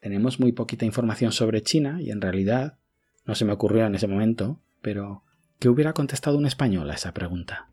Tenemos 0.00 0.38
muy 0.38 0.52
poquita 0.52 0.84
información 0.84 1.32
sobre 1.32 1.62
China 1.62 2.00
y 2.00 2.10
en 2.10 2.20
realidad 2.20 2.78
no 3.24 3.34
se 3.34 3.46
me 3.46 3.52
ocurrió 3.52 3.86
en 3.86 3.94
ese 3.94 4.06
momento, 4.06 4.60
pero 4.82 5.24
¿Qué 5.60 5.68
hubiera 5.68 5.92
contestado 5.92 6.38
un 6.38 6.46
español 6.46 6.90
a 6.90 6.94
esa 6.94 7.12
pregunta? 7.12 7.68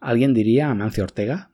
¿Alguien 0.00 0.34
diría 0.34 0.72
Amancio 0.72 1.04
Ortega? 1.04 1.52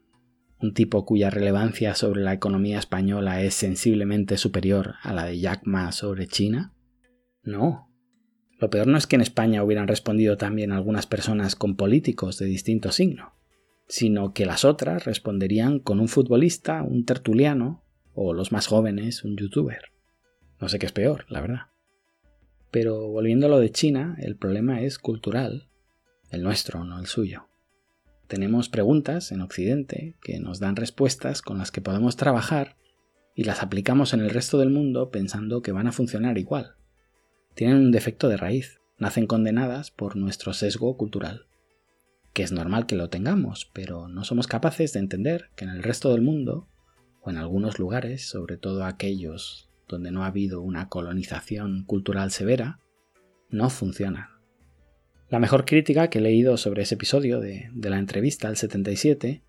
¿Un 0.59 0.73
tipo 0.73 1.05
cuya 1.05 1.29
relevancia 1.29 1.95
sobre 1.95 2.23
la 2.23 2.33
economía 2.33 2.79
española 2.79 3.43
es 3.43 3.53
sensiblemente 3.53 4.39
superior 4.39 4.95
a 5.03 5.13
la 5.13 5.27
de 5.27 5.39
Jack 5.39 5.67
Ma 5.67 5.93
sobre 5.93 6.27
China? 6.27 6.73
No. 7.43 7.93
Lo 8.59 8.71
peor 8.71 8.87
no 8.87 8.97
es 8.97 9.07
que 9.07 9.17
en 9.17 9.21
España 9.21 9.63
hubieran 9.63 9.89
respondido 9.89 10.39
también 10.39 10.73
algunas 10.73 11.07
personas 11.07 11.55
con 11.55 11.77
políticos 11.77 12.39
de 12.39 12.47
distinto 12.47 12.91
signo, 12.91 13.35
sino 13.89 14.33
que 14.33 14.47
las 14.47 14.65
otras 14.65 15.05
responderían 15.05 15.81
con 15.81 16.01
un 16.01 16.09
futbolista, 16.09 16.83
un 16.83 17.05
tertuliano, 17.05 17.85
o 18.15 18.33
los 18.33 18.53
más 18.53 18.69
jóvenes, 18.69 19.23
un 19.23 19.37
youtuber. 19.37 19.83
No 20.63 20.71
sé 20.71 20.79
qué 20.79 20.87
es 20.87 20.93
peor, 20.93 21.27
la 21.29 21.43
verdad. 21.43 21.61
Pero 22.71 23.09
volviendo 23.09 23.47
a 23.47 23.49
lo 23.49 23.59
de 23.59 23.71
China, 23.71 24.17
el 24.19 24.37
problema 24.37 24.83
es 24.83 24.99
cultural, 24.99 25.69
el 26.31 26.43
nuestro, 26.43 26.85
no 26.85 26.99
el 26.99 27.07
suyo. 27.07 27.49
Tenemos 28.27 28.69
preguntas 28.69 29.33
en 29.33 29.41
Occidente 29.41 30.15
que 30.23 30.39
nos 30.39 30.61
dan 30.61 30.77
respuestas 30.77 31.41
con 31.41 31.57
las 31.57 31.71
que 31.71 31.81
podemos 31.81 32.17
trabajar 32.17 32.77
y 33.35 33.45
las 33.45 33.63
aplicamos 33.63 34.13
en 34.13 34.21
el 34.21 34.31
resto 34.31 34.59
del 34.59 34.69
mundo 34.69 35.11
pensando 35.11 35.63
que 35.63 35.73
van 35.73 35.87
a 35.87 35.93
funcionar 35.93 36.37
igual. 36.37 36.75
Tienen 37.55 37.77
un 37.77 37.91
defecto 37.91 38.29
de 38.29 38.37
raíz, 38.37 38.81
nacen 38.99 39.27
condenadas 39.27 39.91
por 39.91 40.17
nuestro 40.17 40.53
sesgo 40.53 40.97
cultural. 40.97 41.47
Que 42.35 42.43
es 42.43 42.53
normal 42.53 42.85
que 42.85 42.97
lo 42.97 43.09
tengamos, 43.09 43.71
pero 43.73 44.09
no 44.09 44.25
somos 44.25 44.47
capaces 44.47 44.93
de 44.93 45.01
entender 45.01 45.51
que 45.57 45.65
en 45.65 45.71
el 45.71 45.83
resto 45.83 46.13
del 46.13 46.21
mundo, 46.21 46.69
o 47.23 47.31
en 47.31 47.39
algunos 47.39 47.79
lugares, 47.79 48.29
sobre 48.29 48.59
todo 48.59 48.85
aquellos 48.85 49.68
donde 49.89 50.11
no 50.11 50.25
ha 50.25 50.29
habido 50.29 50.61
una 50.61 50.89
colonización 50.89 51.85
cultural 51.85 52.31
severa, 52.31 52.79
no 53.51 53.71
funciona. 53.71 54.39
La 55.29 55.39
mejor 55.39 55.65
crítica 55.65 56.09
que 56.09 56.19
he 56.19 56.23
leído 56.23 56.57
sobre 56.57 56.83
ese 56.83 56.95
episodio 56.95 57.41
de, 57.41 57.71
la 57.75 57.99
entrevista 57.99 58.49
al 58.49 58.57
77 58.57 59.43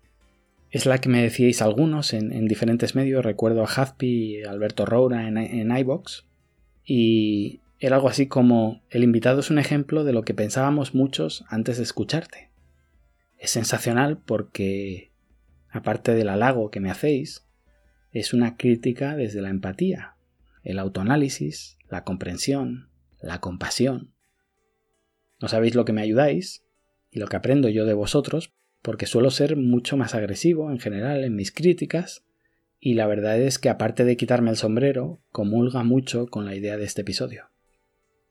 Es 0.70 0.86
la 0.86 0.98
que 0.98 1.08
me 1.08 1.22
decíais 1.22 1.62
algunos 1.62 2.12
en, 2.12 2.46
diferentes 2.46 2.94
medios. 2.94 3.24
Recuerdo 3.24 3.62
a 3.62 3.66
Hazpi 3.66 4.06
y 4.06 4.42
Alberto 4.42 4.84
Roura 4.84 5.26
en, 5.26 5.38
en 5.38 5.76
iBox. 5.76 6.26
Y 6.84 7.60
era 7.78 7.96
algo 7.96 8.08
así 8.08 8.26
como: 8.26 8.82
el 8.90 9.04
invitado 9.04 9.40
es 9.40 9.50
un 9.50 9.58
ejemplo 9.58 10.04
de 10.04 10.12
lo 10.12 10.22
que 10.22 10.34
pensábamos 10.34 10.94
muchos 10.94 11.44
antes 11.48 11.78
de 11.78 11.82
escucharte. 11.84 12.50
Es 13.38 13.50
sensacional 13.50 14.18
porque, 14.18 15.12
aparte 15.70 16.14
del 16.14 16.28
halago 16.28 16.70
que 16.70 16.80
me 16.80 16.90
hacéis, 16.90 17.46
es 18.12 18.34
una 18.34 18.56
crítica 18.56 19.16
desde 19.16 19.40
la 19.40 19.48
empatía, 19.48 20.14
el 20.62 20.78
autoanálisis, 20.78 21.78
la 21.88 22.04
comprensión, 22.04 22.90
la 23.20 23.40
compasión. 23.40 24.14
No 25.40 25.48
sabéis 25.48 25.74
lo 25.74 25.84
que 25.84 25.92
me 25.92 26.02
ayudáis 26.02 26.64
y 27.10 27.18
lo 27.18 27.28
que 27.28 27.36
aprendo 27.36 27.68
yo 27.68 27.86
de 27.86 27.94
vosotros 27.94 28.52
porque 28.82 29.06
suelo 29.06 29.30
ser 29.30 29.56
mucho 29.56 29.96
más 29.96 30.14
agresivo 30.14 30.70
en 30.70 30.78
general 30.78 31.24
en 31.24 31.34
mis 31.34 31.52
críticas 31.52 32.24
y 32.78 32.94
la 32.94 33.06
verdad 33.06 33.38
es 33.38 33.58
que 33.58 33.68
aparte 33.68 34.04
de 34.04 34.16
quitarme 34.16 34.50
el 34.50 34.56
sombrero, 34.56 35.20
comulga 35.32 35.84
mucho 35.84 36.28
con 36.28 36.46
la 36.46 36.54
idea 36.54 36.78
de 36.78 36.84
este 36.84 37.02
episodio. 37.02 37.50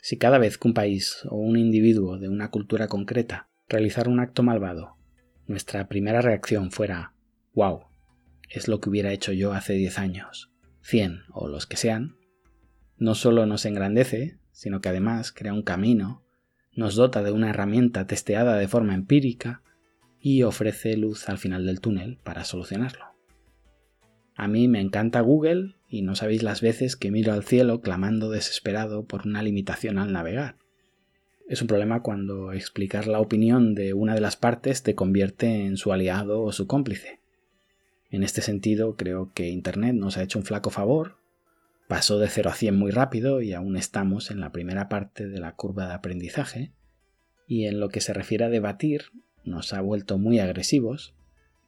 Si 0.02 0.18
cada 0.18 0.39
vez 0.39 0.58
que 0.58 0.68
un 0.68 0.74
país 0.74 1.20
o 1.30 1.38
un 1.38 1.58
individuo 1.58 2.18
de 2.18 2.30
una 2.30 2.50
cultura 2.50 2.88
concreta 2.88 3.50
realizara 3.68 4.10
un 4.10 4.20
acto 4.20 4.42
malvado, 4.42 4.96
nuestra 5.46 5.88
primera 5.88 6.22
reacción 6.22 6.72
fuera 6.72 7.13
wow, 7.54 7.82
es 8.50 8.68
lo 8.68 8.80
que 8.80 8.89
hubiera 8.89 9.12
hecho 9.12 9.34
yo 9.34 9.54
hace 9.54 9.74
10 9.74 10.00
años, 10.00 10.52
100 10.82 11.24
o 11.32 11.48
los 11.48 11.68
que 11.68 11.78
sean, 11.78 12.15
no 12.99 13.15
solo 13.15 13.45
nos 13.45 13.65
engrandece, 13.65 14.38
sino 14.51 14.81
que 14.81 14.89
además 14.89 15.31
crea 15.31 15.53
un 15.53 15.63
camino, 15.63 16.21
nos 16.73 16.95
dota 16.95 17.23
de 17.23 17.31
una 17.31 17.49
herramienta 17.49 18.07
testeada 18.07 18.57
de 18.57 18.67
forma 18.67 18.93
empírica 18.93 19.63
y 20.19 20.43
ofrece 20.43 20.95
luz 20.97 21.29
al 21.29 21.38
final 21.38 21.65
del 21.65 21.81
túnel 21.81 22.19
para 22.23 22.43
solucionarlo. 22.43 23.05
A 24.35 24.47
mí 24.47 24.67
me 24.67 24.79
encanta 24.79 25.21
Google 25.21 25.75
y 25.89 26.01
no 26.01 26.15
sabéis 26.15 26.43
las 26.43 26.62
veces 26.62 26.95
que 26.95 27.12
miro 27.12 27.33
al 27.33 27.43
cielo 27.43 27.81
clamando 27.81 28.29
desesperado 28.29 29.05
por 29.05 29.25
una 29.25 29.43
limitación 29.43 29.97
al 29.97 30.13
navegar. 30.13 30.55
Es 31.47 31.62
un 31.62 31.67
problema 31.67 32.01
cuando 32.03 32.53
explicar 32.53 33.07
la 33.07 33.19
opinión 33.19 33.75
de 33.75 33.93
una 33.93 34.13
de 34.13 34.21
las 34.21 34.35
partes 34.35 34.83
te 34.83 34.93
convierte 34.93 35.65
en 35.65 35.77
su 35.77 35.91
aliado 35.91 36.41
o 36.41 36.51
su 36.51 36.67
cómplice. 36.67 37.19
En 38.12 38.23
este 38.23 38.41
sentido, 38.41 38.95
creo 38.95 39.31
que 39.33 39.49
Internet 39.49 39.95
nos 39.95 40.17
ha 40.17 40.23
hecho 40.23 40.39
un 40.39 40.45
flaco 40.45 40.69
favor, 40.69 41.18
pasó 41.89 42.19
de 42.19 42.28
0 42.28 42.52
a 42.52 42.54
100 42.54 42.78
muy 42.78 42.91
rápido 42.91 43.41
y 43.41 43.54
aún 43.54 43.75
estamos 43.75 44.30
en 44.30 44.39
la 44.39 44.52
primera 44.52 44.89
parte 44.89 45.28
de 45.28 45.39
la 45.39 45.56
curva 45.56 45.88
de 45.88 45.95
aprendizaje, 45.95 46.71
y 47.47 47.65
en 47.65 47.80
lo 47.80 47.89
que 47.89 47.99
se 47.99 48.13
refiere 48.13 48.45
a 48.45 48.49
debatir, 48.49 49.06
nos 49.43 49.73
ha 49.73 49.82
vuelto 49.82 50.19
muy 50.19 50.38
agresivos. 50.38 51.15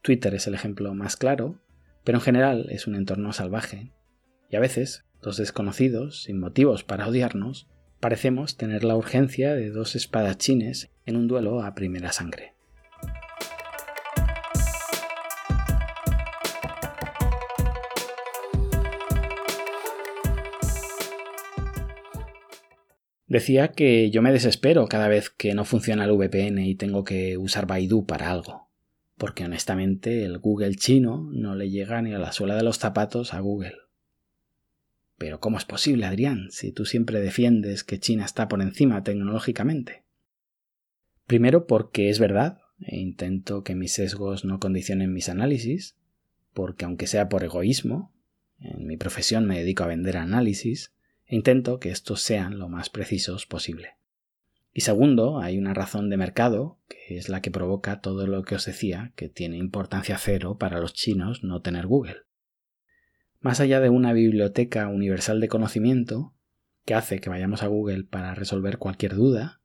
Twitter 0.04 0.36
es 0.36 0.46
el 0.46 0.54
ejemplo 0.54 0.94
más 0.94 1.18
claro, 1.18 1.60
pero 2.04 2.20
en 2.20 2.22
general 2.24 2.68
es 2.70 2.86
un 2.86 2.94
entorno 2.94 3.34
salvaje. 3.34 3.94
Y 4.48 4.58
a 4.58 4.60
veces, 4.60 5.06
dos 5.24 5.38
desconocidos, 5.38 6.22
sin 6.22 6.40
motivos 6.40 6.84
para 6.84 7.08
odiarnos, 7.08 7.68
parecemos 8.00 8.58
tener 8.58 8.84
la 8.84 8.96
urgencia 8.96 9.56
de 9.56 9.72
dos 9.72 9.96
espadachines 9.96 10.92
en 11.08 11.16
un 11.16 11.28
duelo 11.28 11.64
a 11.64 11.74
primera 11.74 12.12
sangre. 12.12 12.54
Decía 23.32 23.70
que 23.70 24.12
yo 24.12 24.22
me 24.22 24.34
desespero 24.34 24.88
cada 24.88 25.08
vez 25.08 25.30
que 25.30 25.54
no 25.54 25.64
funciona 25.64 26.04
el 26.04 26.12
VPN 26.12 26.66
y 26.66 26.76
tengo 26.76 27.06
que 27.06 27.38
usar 27.38 27.66
Baidu 27.66 28.06
para 28.06 28.30
algo, 28.30 28.68
porque 29.18 29.46
honestamente 29.46 30.26
el 30.26 30.40
Google 30.40 30.76
chino 30.76 31.30
no 31.32 31.56
le 31.56 31.70
llega 31.70 32.02
ni 32.02 32.14
a 32.14 32.20
la 32.20 32.34
suela 32.34 32.58
de 32.58 32.64
los 32.64 32.78
zapatos 32.78 33.34
a 33.34 33.40
Google. 33.40 33.78
Pero 35.18 35.40
¿cómo 35.40 35.58
es 35.58 35.64
posible, 35.64 36.08
Adrián, 36.08 36.50
si 36.52 36.74
tú 36.74 36.84
siempre 36.84 37.22
defiendes 37.22 37.86
que 37.86 38.02
China 38.02 38.26
está 38.26 38.50
por 38.50 38.62
encima 38.62 39.02
tecnológicamente? 39.02 40.04
Primero 41.26 41.68
porque 41.68 42.10
es 42.10 42.20
verdad, 42.20 42.60
e 42.82 43.00
intento 43.00 43.64
que 43.64 43.76
mis 43.76 43.94
sesgos 43.94 44.44
no 44.44 44.60
condicionen 44.60 45.14
mis 45.14 45.30
análisis, 45.30 45.96
porque 46.54 46.84
aunque 46.84 47.08
sea 47.08 47.30
por 47.30 47.46
egoísmo, 47.46 48.12
en 48.60 48.86
mi 48.86 48.98
profesión 48.98 49.46
me 49.46 49.58
dedico 49.58 49.86
a 49.86 49.88
vender 49.88 50.18
análisis, 50.18 50.92
intento 51.32 51.80
que 51.80 51.90
estos 51.90 52.22
sean 52.22 52.60
lo 52.60 52.68
más 52.68 52.90
precisos 52.90 53.46
posible. 53.46 53.96
Y 54.74 54.82
segundo, 54.82 55.40
hay 55.40 55.58
una 55.58 55.74
razón 55.74 56.10
de 56.10 56.18
mercado, 56.18 56.78
que 56.90 57.18
es 57.18 57.30
la 57.30 57.42
que 57.42 57.52
provoca 57.52 58.02
todo 58.02 58.28
lo 58.28 58.44
que 58.44 58.56
os 58.56 58.66
decía, 58.66 59.14
que 59.16 59.30
tiene 59.30 59.58
importancia 59.58 60.18
cero 60.18 60.58
para 60.58 60.80
los 60.80 60.94
chinos 60.94 61.44
no 61.44 61.62
tener 61.62 61.88
Google. 61.88 62.24
Más 63.40 63.60
allá 63.60 63.80
de 63.80 63.90
una 63.90 64.14
biblioteca 64.14 64.88
universal 64.88 65.40
de 65.40 65.48
conocimiento, 65.48 66.34
que 66.86 66.96
hace 66.96 67.20
que 67.20 67.30
vayamos 67.30 67.64
a 67.64 67.68
Google 67.68 68.04
para 68.04 68.36
resolver 68.36 68.78
cualquier 68.78 69.16
duda, 69.16 69.62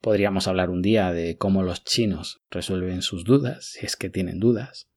podríamos 0.00 0.46
hablar 0.46 0.70
un 0.70 0.82
día 0.82 1.12
de 1.12 1.36
cómo 1.36 1.62
los 1.64 1.84
chinos 1.84 2.42
resuelven 2.50 3.02
sus 3.02 3.24
dudas, 3.24 3.72
si 3.72 3.84
es 3.84 3.96
que 3.96 4.10
tienen 4.10 4.38
dudas. 4.38 4.88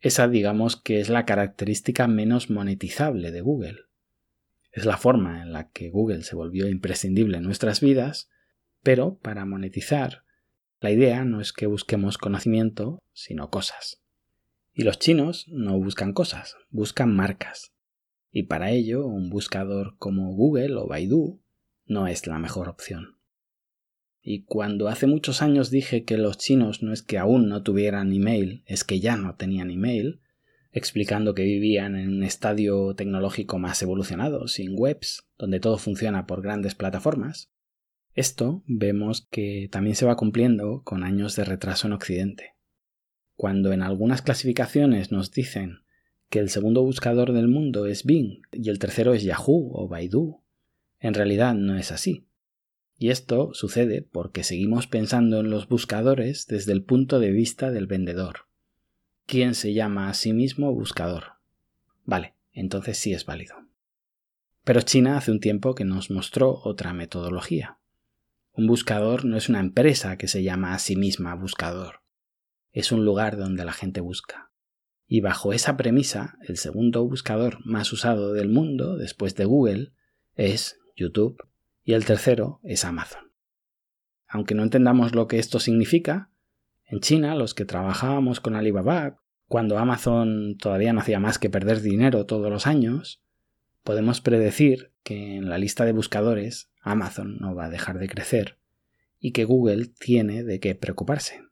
Esa 0.00 0.26
digamos 0.26 0.76
que 0.76 1.00
es 1.00 1.10
la 1.10 1.26
característica 1.26 2.06
menos 2.06 2.50
monetizable 2.50 3.30
de 3.30 3.40
Google 3.40 3.84
es 4.74 4.84
la 4.86 4.96
forma 4.96 5.40
en 5.40 5.52
la 5.52 5.70
que 5.70 5.88
Google 5.88 6.24
se 6.24 6.34
volvió 6.34 6.68
imprescindible 6.68 7.38
en 7.38 7.44
nuestras 7.44 7.80
vidas, 7.80 8.28
pero 8.82 9.18
para 9.18 9.44
monetizar, 9.44 10.24
la 10.80 10.90
idea 10.90 11.24
no 11.24 11.40
es 11.40 11.52
que 11.52 11.66
busquemos 11.66 12.18
conocimiento, 12.18 12.98
sino 13.12 13.50
cosas. 13.50 14.02
Y 14.74 14.82
los 14.82 14.98
chinos 14.98 15.46
no 15.48 15.78
buscan 15.78 16.12
cosas, 16.12 16.56
buscan 16.70 17.14
marcas. 17.14 17.72
Y 18.32 18.44
para 18.44 18.72
ello 18.72 19.06
un 19.06 19.30
buscador 19.30 19.94
como 19.98 20.34
Google 20.34 20.74
o 20.74 20.88
Baidu 20.88 21.40
no 21.86 22.08
es 22.08 22.26
la 22.26 22.40
mejor 22.40 22.68
opción. 22.68 23.16
Y 24.20 24.42
cuando 24.42 24.88
hace 24.88 25.06
muchos 25.06 25.40
años 25.40 25.70
dije 25.70 26.04
que 26.04 26.18
los 26.18 26.36
chinos 26.36 26.82
no 26.82 26.92
es 26.92 27.02
que 27.02 27.18
aún 27.18 27.48
no 27.48 27.62
tuvieran 27.62 28.12
email, 28.12 28.64
es 28.66 28.82
que 28.82 28.98
ya 28.98 29.16
no 29.16 29.36
tenían 29.36 29.70
email, 29.70 30.20
explicando 30.74 31.34
que 31.34 31.44
vivían 31.44 31.94
en 31.94 32.08
un 32.08 32.24
estadio 32.24 32.96
tecnológico 32.96 33.60
más 33.60 33.80
evolucionado, 33.80 34.48
sin 34.48 34.72
webs, 34.74 35.24
donde 35.38 35.60
todo 35.60 35.78
funciona 35.78 36.26
por 36.26 36.42
grandes 36.42 36.74
plataformas. 36.74 37.52
Esto 38.12 38.64
vemos 38.66 39.28
que 39.30 39.68
también 39.70 39.94
se 39.94 40.04
va 40.04 40.16
cumpliendo 40.16 40.82
con 40.82 41.04
años 41.04 41.36
de 41.36 41.44
retraso 41.44 41.86
en 41.86 41.92
Occidente. 41.92 42.54
Cuando 43.36 43.72
en 43.72 43.82
algunas 43.82 44.20
clasificaciones 44.20 45.12
nos 45.12 45.30
dicen 45.30 45.84
que 46.28 46.40
el 46.40 46.50
segundo 46.50 46.82
buscador 46.82 47.32
del 47.32 47.46
mundo 47.46 47.86
es 47.86 48.04
Bing 48.04 48.42
y 48.50 48.68
el 48.68 48.80
tercero 48.80 49.14
es 49.14 49.22
Yahoo 49.22 49.70
o 49.74 49.86
Baidu, 49.86 50.42
en 50.98 51.14
realidad 51.14 51.54
no 51.54 51.78
es 51.78 51.92
así. 51.92 52.26
Y 52.98 53.10
esto 53.10 53.54
sucede 53.54 54.02
porque 54.02 54.42
seguimos 54.42 54.88
pensando 54.88 55.38
en 55.38 55.50
los 55.50 55.68
buscadores 55.68 56.48
desde 56.48 56.72
el 56.72 56.82
punto 56.82 57.20
de 57.20 57.30
vista 57.30 57.70
del 57.70 57.86
vendedor 57.86 58.46
¿Quién 59.26 59.54
se 59.54 59.72
llama 59.72 60.10
a 60.10 60.14
sí 60.14 60.34
mismo 60.34 60.72
buscador. 60.74 61.34
Vale, 62.04 62.34
entonces 62.52 62.98
sí 62.98 63.14
es 63.14 63.24
válido. 63.24 63.56
Pero 64.64 64.82
China 64.82 65.16
hace 65.16 65.30
un 65.30 65.40
tiempo 65.40 65.74
que 65.74 65.84
nos 65.84 66.10
mostró 66.10 66.60
otra 66.62 66.92
metodología. 66.92 67.78
Un 68.52 68.66
buscador 68.66 69.24
no 69.24 69.38
es 69.38 69.48
una 69.48 69.60
empresa 69.60 70.18
que 70.18 70.28
se 70.28 70.42
llama 70.42 70.74
a 70.74 70.78
sí 70.78 70.94
misma 70.94 71.34
buscador. 71.34 72.02
Es 72.72 72.92
un 72.92 73.06
lugar 73.06 73.38
donde 73.38 73.64
la 73.64 73.72
gente 73.72 74.02
busca. 74.02 74.50
Y 75.06 75.22
bajo 75.22 75.54
esa 75.54 75.76
premisa, 75.76 76.36
el 76.46 76.58
segundo 76.58 77.04
buscador 77.06 77.64
más 77.64 77.92
usado 77.92 78.34
del 78.34 78.50
mundo, 78.50 78.96
después 78.96 79.34
de 79.36 79.46
Google, 79.46 79.92
es 80.34 80.78
YouTube 80.96 81.42
y 81.82 81.94
el 81.94 82.04
tercero 82.04 82.60
es 82.62 82.84
Amazon. 82.84 83.32
Aunque 84.28 84.54
no 84.54 84.62
entendamos 84.62 85.14
lo 85.14 85.28
que 85.28 85.38
esto 85.38 85.60
significa, 85.60 86.30
en 86.86 87.00
China, 87.00 87.34
los 87.34 87.54
que 87.54 87.64
trabajábamos 87.64 88.40
con 88.40 88.54
Alibaba, 88.54 89.20
cuando 89.48 89.78
Amazon 89.78 90.56
todavía 90.58 90.92
no 90.92 91.00
hacía 91.00 91.20
más 91.20 91.38
que 91.38 91.50
perder 91.50 91.80
dinero 91.80 92.26
todos 92.26 92.50
los 92.50 92.66
años, 92.66 93.22
podemos 93.82 94.20
predecir 94.20 94.92
que 95.02 95.36
en 95.36 95.48
la 95.48 95.58
lista 95.58 95.84
de 95.84 95.92
buscadores 95.92 96.70
Amazon 96.80 97.36
no 97.38 97.54
va 97.54 97.66
a 97.66 97.70
dejar 97.70 97.98
de 97.98 98.08
crecer 98.08 98.58
y 99.20 99.32
que 99.32 99.44
Google 99.44 99.86
tiene 99.86 100.44
de 100.44 100.60
qué 100.60 100.74
preocuparse. 100.74 101.42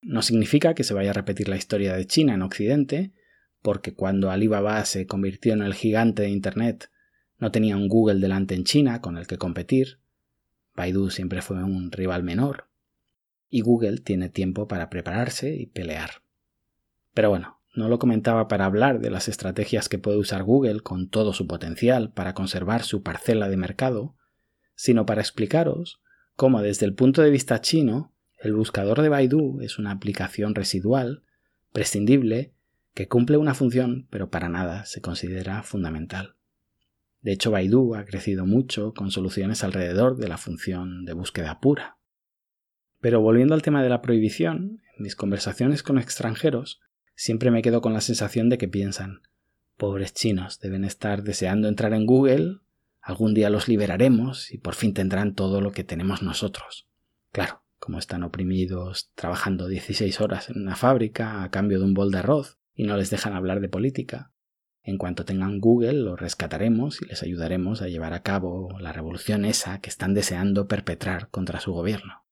No 0.00 0.22
significa 0.22 0.74
que 0.74 0.84
se 0.84 0.94
vaya 0.94 1.10
a 1.10 1.14
repetir 1.14 1.48
la 1.48 1.56
historia 1.56 1.94
de 1.94 2.06
China 2.06 2.34
en 2.34 2.42
Occidente, 2.42 3.12
porque 3.62 3.94
cuando 3.94 4.30
Alibaba 4.30 4.84
se 4.84 5.06
convirtió 5.06 5.52
en 5.52 5.62
el 5.62 5.74
gigante 5.74 6.22
de 6.22 6.30
Internet 6.30 6.90
no 7.38 7.50
tenía 7.50 7.76
un 7.76 7.88
Google 7.88 8.20
delante 8.20 8.54
en 8.54 8.64
China 8.64 9.00
con 9.00 9.16
el 9.16 9.26
que 9.26 9.38
competir, 9.38 9.98
Baidu 10.74 11.10
siempre 11.10 11.42
fue 11.42 11.62
un 11.62 11.90
rival 11.90 12.22
menor, 12.22 12.68
y 13.52 13.60
Google 13.60 13.98
tiene 13.98 14.30
tiempo 14.30 14.66
para 14.66 14.88
prepararse 14.88 15.54
y 15.54 15.66
pelear. 15.66 16.22
Pero 17.12 17.28
bueno, 17.28 17.60
no 17.74 17.90
lo 17.90 17.98
comentaba 17.98 18.48
para 18.48 18.64
hablar 18.64 18.98
de 18.98 19.10
las 19.10 19.28
estrategias 19.28 19.90
que 19.90 19.98
puede 19.98 20.16
usar 20.16 20.42
Google 20.42 20.80
con 20.80 21.10
todo 21.10 21.34
su 21.34 21.46
potencial 21.46 22.10
para 22.10 22.32
conservar 22.32 22.82
su 22.82 23.02
parcela 23.02 23.50
de 23.50 23.58
mercado, 23.58 24.16
sino 24.74 25.04
para 25.04 25.20
explicaros 25.20 26.00
cómo 26.34 26.62
desde 26.62 26.86
el 26.86 26.94
punto 26.94 27.20
de 27.20 27.28
vista 27.28 27.60
chino 27.60 28.14
el 28.38 28.54
buscador 28.54 29.02
de 29.02 29.10
Baidu 29.10 29.60
es 29.60 29.78
una 29.78 29.90
aplicación 29.90 30.54
residual 30.54 31.22
prescindible, 31.72 32.54
que 32.94 33.06
cumple 33.06 33.36
una 33.36 33.54
función 33.54 34.06
pero 34.08 34.30
para 34.30 34.48
nada 34.48 34.86
se 34.86 35.02
considera 35.02 35.62
fundamental. 35.62 36.36
De 37.20 37.32
hecho, 37.32 37.50
Baidu 37.50 37.94
ha 37.96 38.06
crecido 38.06 38.46
mucho 38.46 38.94
con 38.94 39.10
soluciones 39.10 39.62
alrededor 39.62 40.16
de 40.16 40.28
la 40.28 40.38
función 40.38 41.04
de 41.04 41.12
búsqueda 41.12 41.60
pura. 41.60 41.98
Pero 43.02 43.20
volviendo 43.20 43.54
al 43.54 43.62
tema 43.62 43.82
de 43.82 43.88
la 43.88 44.00
prohibición, 44.00 44.80
en 44.96 45.02
mis 45.02 45.16
conversaciones 45.16 45.82
con 45.82 45.98
extranjeros 45.98 46.80
siempre 47.16 47.50
me 47.50 47.60
quedo 47.60 47.80
con 47.80 47.92
la 47.92 48.00
sensación 48.00 48.48
de 48.48 48.58
que 48.58 48.68
piensan, 48.68 49.22
pobres 49.76 50.14
chinos, 50.14 50.60
deben 50.60 50.84
estar 50.84 51.24
deseando 51.24 51.66
entrar 51.66 51.94
en 51.94 52.06
Google, 52.06 52.60
algún 53.00 53.34
día 53.34 53.50
los 53.50 53.66
liberaremos 53.66 54.52
y 54.52 54.58
por 54.58 54.76
fin 54.76 54.94
tendrán 54.94 55.34
todo 55.34 55.60
lo 55.60 55.72
que 55.72 55.82
tenemos 55.82 56.22
nosotros. 56.22 56.86
Claro, 57.32 57.64
como 57.80 57.98
están 57.98 58.22
oprimidos 58.22 59.10
trabajando 59.16 59.66
16 59.66 60.20
horas 60.20 60.48
en 60.48 60.62
una 60.62 60.76
fábrica 60.76 61.42
a 61.42 61.50
cambio 61.50 61.80
de 61.80 61.86
un 61.86 61.94
bol 61.94 62.12
de 62.12 62.18
arroz 62.18 62.60
y 62.72 62.84
no 62.84 62.96
les 62.96 63.10
dejan 63.10 63.34
hablar 63.34 63.58
de 63.58 63.68
política. 63.68 64.30
En 64.84 64.96
cuanto 64.96 65.24
tengan 65.24 65.58
Google, 65.58 65.94
los 65.94 66.20
rescataremos 66.20 67.02
y 67.02 67.06
les 67.06 67.24
ayudaremos 67.24 67.82
a 67.82 67.88
llevar 67.88 68.14
a 68.14 68.22
cabo 68.22 68.78
la 68.78 68.92
revolución 68.92 69.44
esa 69.44 69.80
que 69.80 69.90
están 69.90 70.14
deseando 70.14 70.68
perpetrar 70.68 71.30
contra 71.30 71.58
su 71.58 71.72
gobierno. 71.72 72.22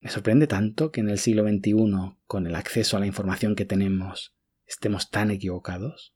Me 0.00 0.10
sorprende 0.10 0.46
tanto 0.46 0.92
que 0.92 1.00
en 1.00 1.08
el 1.08 1.18
siglo 1.18 1.42
XXI, 1.42 2.16
con 2.26 2.46
el 2.46 2.54
acceso 2.54 2.96
a 2.96 3.00
la 3.00 3.06
información 3.06 3.54
que 3.54 3.64
tenemos, 3.64 4.34
estemos 4.66 5.10
tan 5.10 5.30
equivocados. 5.30 6.14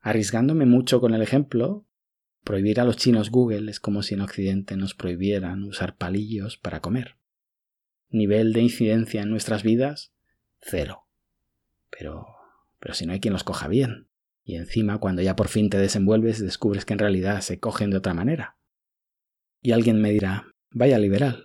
Arriesgándome 0.00 0.66
mucho 0.66 1.00
con 1.00 1.14
el 1.14 1.22
ejemplo, 1.22 1.86
Prohibir 2.44 2.78
a 2.78 2.84
los 2.84 2.98
chinos 2.98 3.30
Google 3.30 3.70
es 3.70 3.80
como 3.80 4.02
si 4.02 4.12
en 4.12 4.20
Occidente 4.20 4.76
nos 4.76 4.92
prohibieran 4.94 5.64
usar 5.64 5.96
palillos 5.96 6.58
para 6.58 6.80
comer. 6.80 7.16
Nivel 8.10 8.52
de 8.52 8.60
incidencia 8.60 9.22
en 9.22 9.30
nuestras 9.30 9.62
vidas, 9.62 10.12
cero. 10.60 11.06
Pero, 11.88 12.26
pero 12.78 12.92
si 12.92 13.06
no 13.06 13.14
hay 13.14 13.20
quien 13.20 13.32
los 13.32 13.44
coja 13.44 13.66
bien. 13.66 14.08
Y 14.44 14.56
encima, 14.56 14.98
cuando 14.98 15.22
ya 15.22 15.36
por 15.36 15.48
fin 15.48 15.70
te 15.70 15.78
desenvuelves, 15.78 16.38
descubres 16.38 16.84
que 16.84 16.92
en 16.92 16.98
realidad 16.98 17.40
se 17.40 17.58
cogen 17.58 17.88
de 17.88 17.96
otra 17.96 18.12
manera. 18.12 18.58
Y 19.62 19.72
alguien 19.72 20.02
me 20.02 20.10
dirá, 20.10 20.54
vaya 20.70 20.98
liberal. 20.98 21.43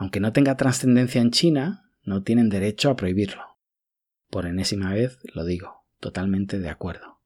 Aunque 0.00 0.18
no 0.18 0.32
tenga 0.32 0.56
trascendencia 0.56 1.20
en 1.20 1.30
China, 1.30 1.92
no 2.04 2.22
tienen 2.22 2.48
derecho 2.48 2.88
a 2.88 2.96
prohibirlo. 2.96 3.42
Por 4.30 4.46
enésima 4.46 4.94
vez 4.94 5.18
lo 5.34 5.44
digo, 5.44 5.84
totalmente 5.98 6.58
de 6.58 6.70
acuerdo. 6.70 7.20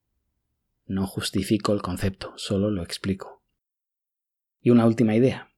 No 0.84 1.06
justifico 1.06 1.72
el 1.72 1.82
concepto, 1.82 2.32
solo 2.34 2.72
lo 2.72 2.82
explico. 2.82 3.44
Y 4.60 4.70
una 4.70 4.87
última 4.87 5.14
idea. 5.14 5.52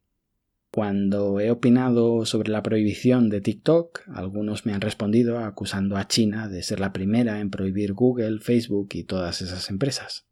Cuando 0.70 1.40
he 1.40 1.50
opinado 1.50 2.26
sobre 2.26 2.50
la 2.50 2.62
prohibición 2.62 3.31
de 3.31 3.40
TikTok, 3.40 4.02
algunos 4.12 4.66
me 4.66 4.74
han 4.74 4.83
respondido 4.83 5.38
acusando 5.38 5.96
a 5.96 6.07
China 6.07 6.48
de 6.48 6.62
ser 6.62 6.81
la 6.81 6.92
primera 6.92 7.40
en 7.40 7.48
prohibir 7.48 7.94
Google, 7.94 8.40
Facebook 8.40 8.90
y 8.92 9.05
todas 9.05 9.40
esas 9.40 9.70
empresas. 9.70 10.26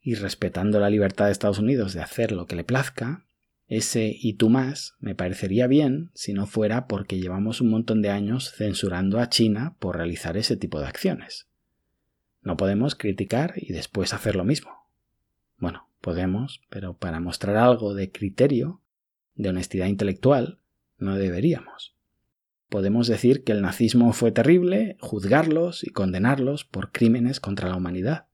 Y 0.00 0.14
respetando 0.14 0.78
la 0.78 0.88
libertad 0.88 1.26
de 1.26 1.32
Estados 1.32 1.58
Unidos 1.58 1.94
de 1.94 2.00
hacer 2.02 2.30
lo 2.30 2.46
que 2.46 2.54
le 2.54 2.62
plazca, 2.62 3.25
ese 3.68 4.16
y 4.18 4.34
tú 4.34 4.48
más 4.48 4.94
me 5.00 5.14
parecería 5.14 5.66
bien 5.66 6.10
si 6.14 6.32
no 6.32 6.46
fuera 6.46 6.86
porque 6.86 7.18
llevamos 7.18 7.60
un 7.60 7.70
montón 7.70 8.00
de 8.02 8.10
años 8.10 8.52
censurando 8.52 9.18
a 9.18 9.28
China 9.28 9.74
por 9.78 9.96
realizar 9.96 10.36
ese 10.36 10.56
tipo 10.56 10.78
de 10.80 10.86
acciones. 10.86 11.46
No 12.42 12.56
podemos 12.56 12.94
criticar 12.94 13.54
y 13.56 13.72
después 13.72 14.12
hacer 14.14 14.36
lo 14.36 14.44
mismo. 14.44 14.70
Bueno, 15.58 15.88
podemos, 16.00 16.62
pero 16.70 16.94
para 16.94 17.18
mostrar 17.18 17.56
algo 17.56 17.94
de 17.94 18.12
criterio, 18.12 18.80
de 19.34 19.48
honestidad 19.48 19.86
intelectual, 19.86 20.58
no 20.98 21.16
deberíamos. 21.16 21.94
Podemos 22.68 23.08
decir 23.08 23.42
que 23.42 23.52
el 23.52 23.62
nazismo 23.62 24.12
fue 24.12 24.32
terrible, 24.32 24.96
juzgarlos 25.00 25.84
y 25.84 25.90
condenarlos 25.90 26.64
por 26.64 26.92
crímenes 26.92 27.40
contra 27.40 27.68
la 27.68 27.76
humanidad, 27.76 28.26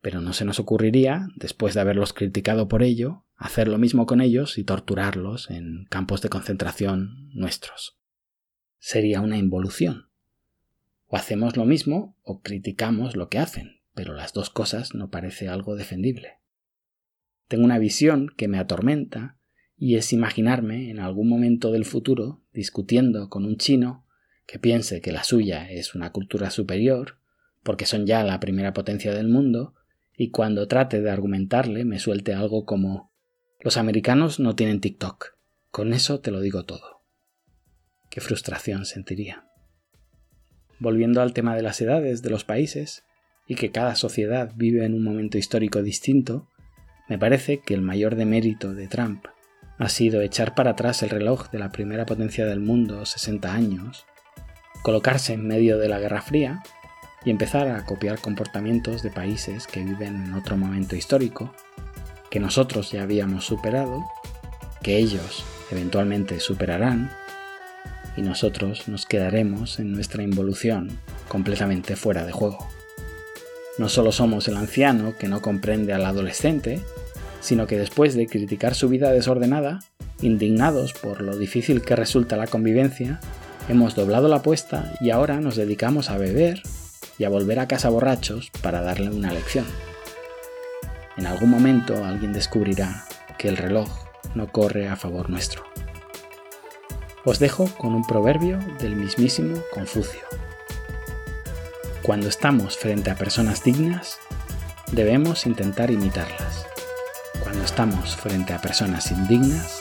pero 0.00 0.20
no 0.20 0.32
se 0.32 0.44
nos 0.44 0.58
ocurriría, 0.58 1.28
después 1.36 1.74
de 1.74 1.80
haberlos 1.80 2.12
criticado 2.12 2.68
por 2.68 2.82
ello, 2.82 3.24
hacer 3.42 3.66
lo 3.66 3.76
mismo 3.76 4.06
con 4.06 4.20
ellos 4.20 4.56
y 4.56 4.62
torturarlos 4.62 5.50
en 5.50 5.86
campos 5.90 6.22
de 6.22 6.28
concentración 6.28 7.28
nuestros. 7.34 7.98
Sería 8.78 9.20
una 9.20 9.36
involución. 9.36 10.08
O 11.06 11.16
hacemos 11.16 11.56
lo 11.56 11.66
mismo 11.66 12.16
o 12.22 12.40
criticamos 12.40 13.16
lo 13.16 13.28
que 13.28 13.40
hacen, 13.40 13.80
pero 13.94 14.14
las 14.14 14.32
dos 14.32 14.48
cosas 14.48 14.94
no 14.94 15.10
parece 15.10 15.48
algo 15.48 15.74
defendible. 15.74 16.38
Tengo 17.48 17.64
una 17.64 17.80
visión 17.80 18.28
que 18.36 18.46
me 18.46 18.58
atormenta 18.58 19.38
y 19.76 19.96
es 19.96 20.12
imaginarme 20.12 20.90
en 20.90 21.00
algún 21.00 21.28
momento 21.28 21.72
del 21.72 21.84
futuro 21.84 22.44
discutiendo 22.52 23.28
con 23.28 23.44
un 23.44 23.56
chino 23.56 24.06
que 24.46 24.60
piense 24.60 25.00
que 25.00 25.10
la 25.10 25.24
suya 25.24 25.68
es 25.68 25.96
una 25.96 26.12
cultura 26.12 26.50
superior, 26.50 27.18
porque 27.64 27.86
son 27.86 28.06
ya 28.06 28.22
la 28.22 28.38
primera 28.38 28.72
potencia 28.72 29.12
del 29.12 29.28
mundo, 29.28 29.74
y 30.16 30.30
cuando 30.30 30.68
trate 30.68 31.00
de 31.00 31.10
argumentarle 31.10 31.84
me 31.84 31.98
suelte 31.98 32.34
algo 32.34 32.64
como 32.64 33.11
los 33.62 33.78
americanos 33.78 34.38
no 34.38 34.54
tienen 34.54 34.80
TikTok. 34.80 35.36
Con 35.70 35.94
eso 35.94 36.20
te 36.20 36.30
lo 36.30 36.40
digo 36.40 36.64
todo. 36.64 37.02
Qué 38.10 38.20
frustración 38.20 38.84
sentiría 38.84 39.46
volviendo 40.82 41.22
al 41.22 41.32
tema 41.32 41.54
de 41.54 41.62
las 41.62 41.80
edades 41.80 42.22
de 42.22 42.30
los 42.30 42.44
países, 42.44 43.04
y 43.46 43.54
que 43.54 43.70
cada 43.70 43.94
sociedad 43.94 44.52
vive 44.54 44.84
en 44.84 44.94
un 44.94 45.04
momento 45.04 45.38
histórico 45.38 45.82
distinto, 45.82 46.48
me 47.08 47.18
parece 47.18 47.60
que 47.60 47.74
el 47.74 47.82
mayor 47.82 48.16
demérito 48.16 48.74
de 48.74 48.88
Trump 48.88 49.26
ha 49.78 49.88
sido 49.88 50.20
echar 50.20 50.54
para 50.54 50.72
atrás 50.72 51.02
el 51.02 51.10
reloj 51.10 51.50
de 51.50 51.58
la 51.58 51.70
primera 51.70 52.06
potencia 52.06 52.46
del 52.46 52.60
mundo 52.60 53.04
60 53.04 53.52
años, 53.52 54.06
colocarse 54.82 55.32
en 55.32 55.46
medio 55.46 55.78
de 55.78 55.88
la 55.88 55.98
Guerra 55.98 56.22
Fría 56.22 56.62
y 57.24 57.30
empezar 57.30 57.68
a 57.68 57.84
copiar 57.84 58.20
comportamientos 58.20 59.02
de 59.02 59.10
países 59.10 59.66
que 59.66 59.84
viven 59.84 60.24
en 60.24 60.34
otro 60.34 60.56
momento 60.56 60.96
histórico, 60.96 61.54
que 62.32 62.40
nosotros 62.40 62.90
ya 62.90 63.02
habíamos 63.02 63.44
superado, 63.44 64.06
que 64.82 64.96
ellos 64.96 65.44
eventualmente 65.70 66.40
superarán 66.40 67.10
y 68.16 68.22
nosotros 68.22 68.88
nos 68.88 69.04
quedaremos 69.04 69.78
en 69.78 69.92
nuestra 69.92 70.22
involución 70.22 70.98
completamente 71.28 71.94
fuera 71.94 72.24
de 72.24 72.32
juego. 72.32 72.66
No 73.76 73.90
solo 73.90 74.12
somos 74.12 74.48
el 74.48 74.56
anciano 74.56 75.14
que 75.18 75.28
no 75.28 75.42
comprende 75.42 75.92
al 75.92 76.06
adolescente, 76.06 76.80
sino 77.42 77.66
que 77.66 77.78
después 77.78 78.14
de 78.14 78.26
criticar 78.26 78.74
su 78.74 78.88
vida 78.88 79.12
desordenada, 79.12 79.80
indignados 80.22 80.94
por 80.94 81.20
lo 81.20 81.36
difícil 81.36 81.82
que 81.82 81.96
resulta 81.96 82.38
la 82.38 82.46
convivencia, 82.46 83.20
hemos 83.68 83.94
doblado 83.94 84.28
la 84.28 84.36
apuesta 84.36 84.94
y 85.02 85.10
ahora 85.10 85.38
nos 85.42 85.56
dedicamos 85.56 86.08
a 86.08 86.16
beber 86.16 86.62
y 87.18 87.24
a 87.24 87.28
volver 87.28 87.58
a 87.58 87.68
casa 87.68 87.90
borrachos 87.90 88.50
para 88.62 88.80
darle 88.80 89.10
una 89.10 89.34
lección. 89.34 89.66
En 91.16 91.26
algún 91.26 91.50
momento 91.50 92.04
alguien 92.04 92.32
descubrirá 92.32 93.04
que 93.38 93.48
el 93.48 93.56
reloj 93.56 93.88
no 94.34 94.50
corre 94.50 94.88
a 94.88 94.96
favor 94.96 95.28
nuestro. 95.28 95.64
Os 97.24 97.38
dejo 97.38 97.66
con 97.76 97.94
un 97.94 98.04
proverbio 98.06 98.58
del 98.78 98.96
mismísimo 98.96 99.58
Confucio. 99.72 100.22
Cuando 102.02 102.28
estamos 102.28 102.76
frente 102.76 103.10
a 103.10 103.14
personas 103.14 103.62
dignas, 103.62 104.18
debemos 104.90 105.46
intentar 105.46 105.90
imitarlas. 105.90 106.66
Cuando 107.42 107.62
estamos 107.64 108.16
frente 108.16 108.54
a 108.54 108.60
personas 108.60 109.10
indignas, 109.12 109.80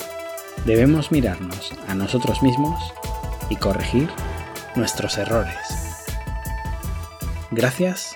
debemos 0.65 1.11
mirarnos 1.11 1.71
a 1.87 1.95
nosotros 1.95 2.43
mismos 2.43 2.93
y 3.49 3.55
corregir 3.55 4.09
nuestros 4.75 5.17
errores. 5.17 5.55
Gracias 7.49 8.15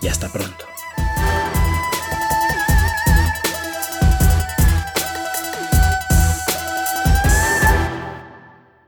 y 0.00 0.08
hasta 0.08 0.28
pronto. 0.28 0.69